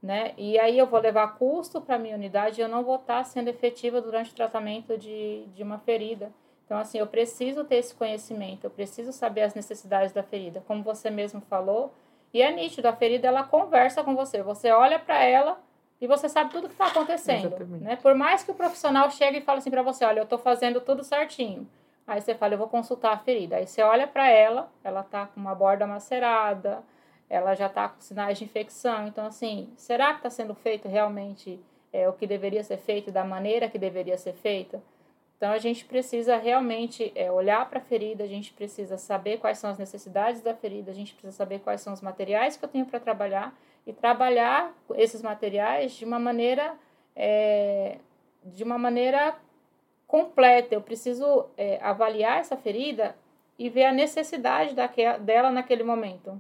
né? 0.04 0.34
E 0.38 0.60
aí 0.60 0.78
eu 0.78 0.86
vou 0.86 1.00
levar 1.00 1.36
custo 1.38 1.80
para 1.80 1.96
a 1.96 2.00
minha 2.00 2.16
unidade 2.16 2.60
e 2.60 2.64
eu 2.64 2.68
não 2.68 2.84
vou 2.84 2.98
estar 2.98 3.20
tá 3.20 3.24
sendo 3.24 3.48
efetiva 3.48 4.02
durante 4.02 4.32
o 4.32 4.36
tratamento 4.36 4.98
de, 4.98 5.46
de 5.56 5.64
uma 5.64 5.80
ferida. 5.80 6.30
Então, 6.66 6.78
assim, 6.78 6.98
eu 6.98 7.08
preciso 7.08 7.64
ter 7.64 7.78
esse 7.78 7.96
conhecimento, 7.96 8.66
eu 8.66 8.70
preciso 8.70 9.14
saber 9.14 9.44
as 9.44 9.54
necessidades 9.54 10.12
da 10.12 10.22
ferida. 10.22 10.62
Como 10.68 10.84
você 10.84 11.10
mesmo 11.10 11.40
falou, 11.42 11.94
e 12.34 12.42
é 12.42 12.52
nítido, 12.52 12.88
a 12.88 12.94
ferida, 12.94 13.28
ela 13.28 13.44
conversa 13.44 14.04
com 14.04 14.14
você. 14.14 14.44
Você 14.44 14.72
olha 14.72 15.00
para 15.00 15.24
ela 15.24 15.58
e 16.02 16.08
você 16.08 16.28
sabe 16.28 16.52
tudo 16.52 16.68
que 16.68 16.74
está 16.74 16.88
acontecendo. 16.88 17.56
Né? 17.80 17.96
Por 17.96 18.14
mais 18.14 18.44
que 18.44 18.52
o 18.52 18.56
profissional 18.56 19.10
chegue 19.10 19.38
e 19.38 19.42
fale 19.42 19.60
assim 19.60 19.72
para 19.72 19.84
você, 19.84 20.04
olha, 20.04 20.20
eu 20.20 20.24
estou 20.24 20.40
fazendo 20.40 20.82
tudo 20.82 21.02
certinho. 21.04 21.66
Aí 22.06 22.20
você 22.20 22.36
fala, 22.36 22.56
eu 22.56 22.58
vou 22.58 22.68
consultar 22.68 23.14
a 23.14 23.18
ferida. 23.18 23.56
Aí 23.56 23.68
você 23.68 23.82
olha 23.82 24.06
para 24.06 24.30
ela, 24.30 24.70
ela 24.84 25.00
está 25.00 25.28
com 25.28 25.40
uma 25.40 25.56
borda 25.56 25.88
macerada, 25.88 26.84
ela 27.34 27.56
já 27.56 27.66
está 27.66 27.90
com 27.90 28.00
sinais 28.00 28.38
de 28.38 28.44
infecção. 28.44 29.08
Então, 29.08 29.26
assim, 29.26 29.68
será 29.76 30.12
que 30.12 30.20
está 30.20 30.30
sendo 30.30 30.54
feito 30.54 30.88
realmente 30.88 31.60
é, 31.92 32.08
o 32.08 32.14
que 32.14 32.28
deveria 32.28 32.64
ser 32.64 32.78
feito 32.78 33.12
da 33.12 33.24
maneira 33.24 33.68
que 33.68 33.80
deveria 33.80 34.20
ser 34.20 34.34
feita? 34.34 34.80
Então, 35.36 35.52
a 35.52 35.58
gente 35.58 35.84
precisa 35.84 36.38
realmente 36.38 37.12
é, 37.16 37.32
olhar 37.32 37.68
para 37.68 37.80
a 37.80 37.82
ferida, 37.82 38.24
a 38.24 38.28
gente 38.28 38.54
precisa 38.54 39.00
saber 39.00 39.40
quais 39.40 39.58
são 39.58 39.72
as 39.72 39.80
necessidades 39.80 40.42
da 40.42 40.54
ferida, 40.54 40.92
a 40.92 40.94
gente 40.94 41.14
precisa 41.14 41.36
saber 41.36 41.60
quais 41.62 41.82
são 41.82 41.92
os 41.92 42.02
materiais 42.02 42.56
que 42.56 42.64
eu 42.64 42.70
tenho 42.70 42.86
para 42.86 43.00
trabalhar 43.00 43.52
e 43.86 43.92
trabalhar 43.92 44.72
esses 44.94 45.24
materiais 45.24 45.94
de 45.94 46.06
uma 46.06 46.20
maneira 46.20 46.76
é, 47.16 47.98
de 48.46 48.64
uma 48.64 48.78
maneira 48.78 49.36
completa. 50.06 50.76
Eu 50.76 50.82
preciso 50.82 51.48
é, 51.58 51.80
avaliar 51.82 52.38
essa 52.40 52.56
ferida 52.56 53.16
e 53.58 53.70
ver 53.70 53.86
a 53.86 53.92
necessidade 53.92 54.76
daquela, 54.76 55.18
dela 55.18 55.50
naquele 55.50 55.84
momento. 55.84 56.40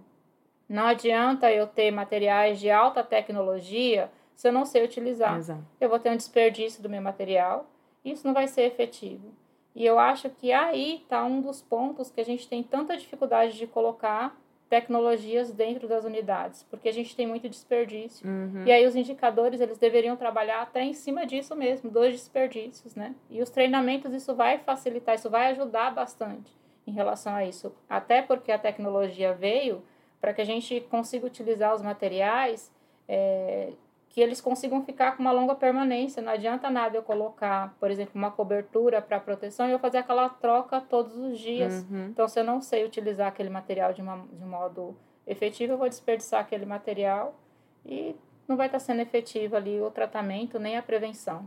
Não 0.67 0.85
adianta 0.85 1.51
eu 1.51 1.67
ter 1.67 1.91
materiais 1.91 2.59
de 2.59 2.69
alta 2.69 3.03
tecnologia 3.03 4.09
se 4.35 4.47
eu 4.47 4.51
não 4.51 4.65
sei 4.65 4.83
utilizar. 4.83 5.37
Exato. 5.37 5.63
Eu 5.79 5.89
vou 5.89 5.99
ter 5.99 6.09
um 6.09 6.17
desperdício 6.17 6.81
do 6.81 6.89
meu 6.89 7.01
material, 7.01 7.69
isso 8.03 8.25
não 8.25 8.33
vai 8.33 8.47
ser 8.47 8.63
efetivo. 8.63 9.33
E 9.75 9.85
eu 9.85 9.97
acho 9.97 10.29
que 10.29 10.51
aí 10.51 10.97
está 10.97 11.23
um 11.23 11.41
dos 11.41 11.61
pontos 11.61 12.11
que 12.11 12.21
a 12.21 12.25
gente 12.25 12.47
tem 12.47 12.61
tanta 12.61 12.95
dificuldade 12.95 13.57
de 13.57 13.65
colocar 13.65 14.37
tecnologias 14.69 15.51
dentro 15.51 15.87
das 15.87 16.03
unidades, 16.03 16.63
porque 16.63 16.89
a 16.89 16.91
gente 16.91 17.15
tem 17.15 17.27
muito 17.27 17.47
desperdício. 17.47 18.27
Uhum. 18.27 18.63
E 18.65 18.71
aí 18.71 18.87
os 18.87 18.95
indicadores, 18.95 19.61
eles 19.61 19.77
deveriam 19.77 20.15
trabalhar 20.15 20.63
até 20.63 20.81
em 20.81 20.93
cima 20.93 21.27
disso 21.27 21.55
mesmo, 21.55 21.91
dos 21.91 22.11
desperdícios, 22.11 22.95
né? 22.95 23.13
E 23.29 23.41
os 23.41 23.51
treinamentos, 23.51 24.13
isso 24.13 24.33
vai 24.33 24.57
facilitar, 24.57 25.13
isso 25.13 25.29
vai 25.29 25.51
ajudar 25.51 25.93
bastante 25.93 26.51
em 26.87 26.91
relação 26.91 27.35
a 27.35 27.45
isso. 27.45 27.71
Até 27.87 28.23
porque 28.23 28.51
a 28.51 28.57
tecnologia 28.57 29.33
veio 29.33 29.83
para 30.23 30.33
que 30.33 30.39
a 30.39 30.45
gente 30.45 30.79
consiga 30.89 31.27
utilizar 31.27 31.75
os 31.75 31.81
materiais 31.81 32.71
é, 33.09 33.73
que 34.07 34.21
eles 34.21 34.39
consigam 34.39 34.81
ficar 34.85 35.17
com 35.17 35.21
uma 35.21 35.33
longa 35.33 35.53
permanência. 35.53 36.23
Não 36.23 36.31
adianta 36.31 36.69
nada 36.69 36.95
eu 36.95 37.03
colocar, 37.03 37.75
por 37.77 37.91
exemplo, 37.91 38.13
uma 38.15 38.31
cobertura 38.31 39.01
para 39.01 39.19
proteção 39.19 39.67
e 39.67 39.73
eu 39.73 39.79
fazer 39.79 39.97
aquela 39.97 40.29
troca 40.29 40.79
todos 40.79 41.17
os 41.17 41.37
dias. 41.37 41.85
Uhum. 41.91 42.05
Então, 42.05 42.25
se 42.29 42.39
eu 42.39 42.43
não 42.45 42.61
sei 42.61 42.85
utilizar 42.85 43.27
aquele 43.27 43.49
material 43.49 43.91
de, 43.91 44.01
uma, 44.01 44.25
de 44.31 44.41
um 44.41 44.47
modo 44.47 44.95
efetivo, 45.27 45.73
eu 45.73 45.77
vou 45.77 45.89
desperdiçar 45.89 46.39
aquele 46.39 46.65
material 46.65 47.37
e 47.85 48.15
não 48.47 48.55
vai 48.55 48.67
estar 48.67 48.79
sendo 48.79 49.01
efetivo 49.01 49.57
ali 49.57 49.81
o 49.81 49.91
tratamento 49.91 50.57
nem 50.57 50.77
a 50.77 50.81
prevenção. 50.81 51.45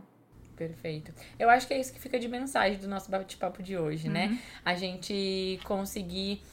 Perfeito. 0.55 1.11
Eu 1.39 1.49
acho 1.49 1.67
que 1.67 1.73
é 1.73 1.79
isso 1.79 1.91
que 1.91 1.99
fica 1.99 2.19
de 2.19 2.27
mensagem 2.27 2.77
do 2.77 2.87
nosso 2.87 3.09
bate-papo 3.09 3.63
de 3.63 3.75
hoje, 3.75 4.07
né? 4.07 4.25
uhum. 4.25 4.31
né? 4.33 4.41
A 4.63 4.75
gente 4.75 5.59
conseguir 5.63 6.43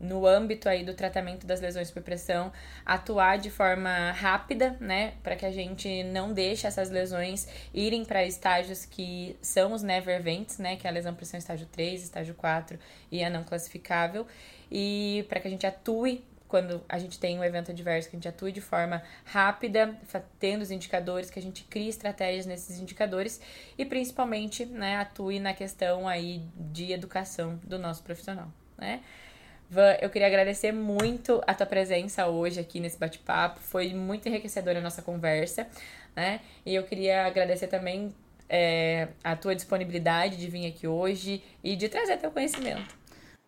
no 0.00 0.26
âmbito 0.26 0.68
aí 0.68 0.84
do 0.84 0.94
tratamento 0.94 1.46
das 1.46 1.60
lesões 1.60 1.90
por 1.90 2.02
pressão, 2.02 2.52
atuar 2.84 3.38
de 3.38 3.50
forma 3.50 4.12
rápida, 4.12 4.76
né, 4.80 5.14
para 5.22 5.36
que 5.36 5.46
a 5.46 5.50
gente 5.50 6.02
não 6.04 6.32
deixe 6.32 6.66
essas 6.66 6.90
lesões 6.90 7.48
irem 7.72 8.04
para 8.04 8.24
estágios 8.24 8.84
que 8.84 9.36
são 9.40 9.72
os 9.72 9.82
never 9.82 10.14
events, 10.14 10.58
né, 10.58 10.76
que 10.76 10.86
é 10.86 10.90
a 10.90 10.92
lesão 10.92 11.12
por 11.12 11.18
pressão 11.18 11.38
estágio 11.38 11.66
3, 11.66 12.02
estágio 12.02 12.34
4 12.34 12.78
e 13.10 13.24
a 13.24 13.30
não 13.30 13.42
classificável, 13.42 14.26
e 14.70 15.24
para 15.28 15.40
que 15.40 15.48
a 15.48 15.50
gente 15.50 15.66
atue 15.66 16.24
quando 16.46 16.84
a 16.88 16.98
gente 16.98 17.18
tem 17.18 17.36
um 17.36 17.42
evento 17.42 17.72
adverso, 17.72 18.08
que 18.08 18.14
a 18.14 18.18
gente 18.18 18.28
atue 18.28 18.52
de 18.52 18.60
forma 18.60 19.02
rápida, 19.24 19.98
tendo 20.38 20.62
os 20.62 20.70
indicadores, 20.70 21.28
que 21.28 21.38
a 21.38 21.42
gente 21.42 21.64
crie 21.64 21.88
estratégias 21.88 22.46
nesses 22.46 22.78
indicadores 22.78 23.40
e 23.76 23.84
principalmente, 23.84 24.64
né, 24.64 24.98
atue 24.98 25.40
na 25.40 25.52
questão 25.52 26.06
aí 26.06 26.42
de 26.54 26.92
educação 26.92 27.58
do 27.64 27.76
nosso 27.76 28.04
profissional, 28.04 28.48
né? 28.78 29.02
Van, 29.74 29.96
eu 30.00 30.08
queria 30.08 30.28
agradecer 30.28 30.70
muito 30.70 31.42
a 31.48 31.52
tua 31.52 31.66
presença 31.66 32.28
hoje 32.28 32.60
aqui 32.60 32.78
nesse 32.78 32.96
bate-papo. 32.96 33.58
Foi 33.58 33.92
muito 33.92 34.28
enriquecedora 34.28 34.78
a 34.78 34.80
nossa 34.80 35.02
conversa, 35.02 35.66
né? 36.14 36.40
E 36.64 36.72
eu 36.72 36.84
queria 36.84 37.26
agradecer 37.26 37.66
também 37.66 38.14
é, 38.48 39.08
a 39.24 39.34
tua 39.34 39.52
disponibilidade 39.52 40.36
de 40.36 40.46
vir 40.48 40.68
aqui 40.68 40.86
hoje 40.86 41.42
e 41.62 41.74
de 41.74 41.88
trazer 41.88 42.18
teu 42.18 42.30
conhecimento. 42.30 42.96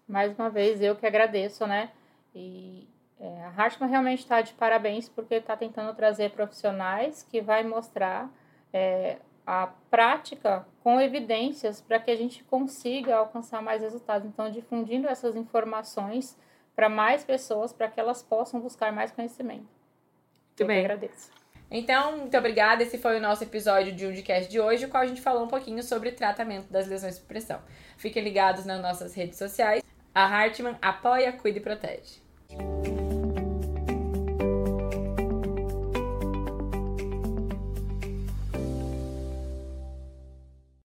Mais 0.08 0.36
uma 0.36 0.50
vez, 0.50 0.82
eu 0.82 0.96
que 0.96 1.06
agradeço, 1.06 1.64
né? 1.64 1.90
E 2.34 2.88
é, 3.20 3.44
a 3.44 3.52
Hartmann 3.56 3.88
realmente 3.88 4.18
está 4.18 4.40
de 4.40 4.52
parabéns 4.54 5.08
porque 5.08 5.36
está 5.36 5.56
tentando 5.56 5.94
trazer 5.94 6.32
profissionais 6.32 7.22
que 7.22 7.40
vai 7.40 7.62
mostrar 7.62 8.28
é, 8.72 9.18
a 9.46 9.68
prática 9.90 10.66
com 10.82 11.00
evidências 11.00 11.80
para 11.80 12.00
que 12.00 12.10
a 12.10 12.16
gente 12.16 12.42
consiga 12.44 13.16
alcançar 13.16 13.62
mais 13.62 13.80
resultados. 13.80 14.26
Então, 14.26 14.50
difundindo 14.50 15.06
essas 15.08 15.36
informações 15.36 16.36
para 16.74 16.88
mais 16.88 17.24
pessoas, 17.24 17.72
para 17.72 17.88
que 17.88 18.00
elas 18.00 18.22
possam 18.22 18.60
buscar 18.60 18.92
mais 18.92 19.12
conhecimento. 19.12 19.60
Muito 19.60 20.60
Eu 20.60 20.66
bem. 20.66 20.80
agradeço. 20.80 21.30
Então, 21.70 22.18
muito 22.18 22.36
obrigada. 22.36 22.82
Esse 22.82 22.98
foi 22.98 23.16
o 23.18 23.20
nosso 23.20 23.42
episódio 23.42 23.92
de 23.92 24.06
Undicast 24.06 24.50
de 24.50 24.60
hoje, 24.60 24.84
no 24.84 24.90
qual 24.90 25.02
a 25.02 25.06
gente 25.06 25.20
falou 25.20 25.44
um 25.44 25.48
pouquinho 25.48 25.82
sobre 25.82 26.12
tratamento 26.12 26.70
das 26.70 26.86
lesões 26.86 27.18
por 27.18 27.26
pressão. 27.26 27.60
Fiquem 27.96 28.22
ligados 28.22 28.64
nas 28.64 28.80
nossas 28.80 29.14
redes 29.14 29.38
sociais. 29.38 29.82
A 30.14 30.24
Hartmann 30.24 30.76
apoia, 30.80 31.32
cuida 31.32 31.58
e 31.58 31.60
protege. 31.60 32.25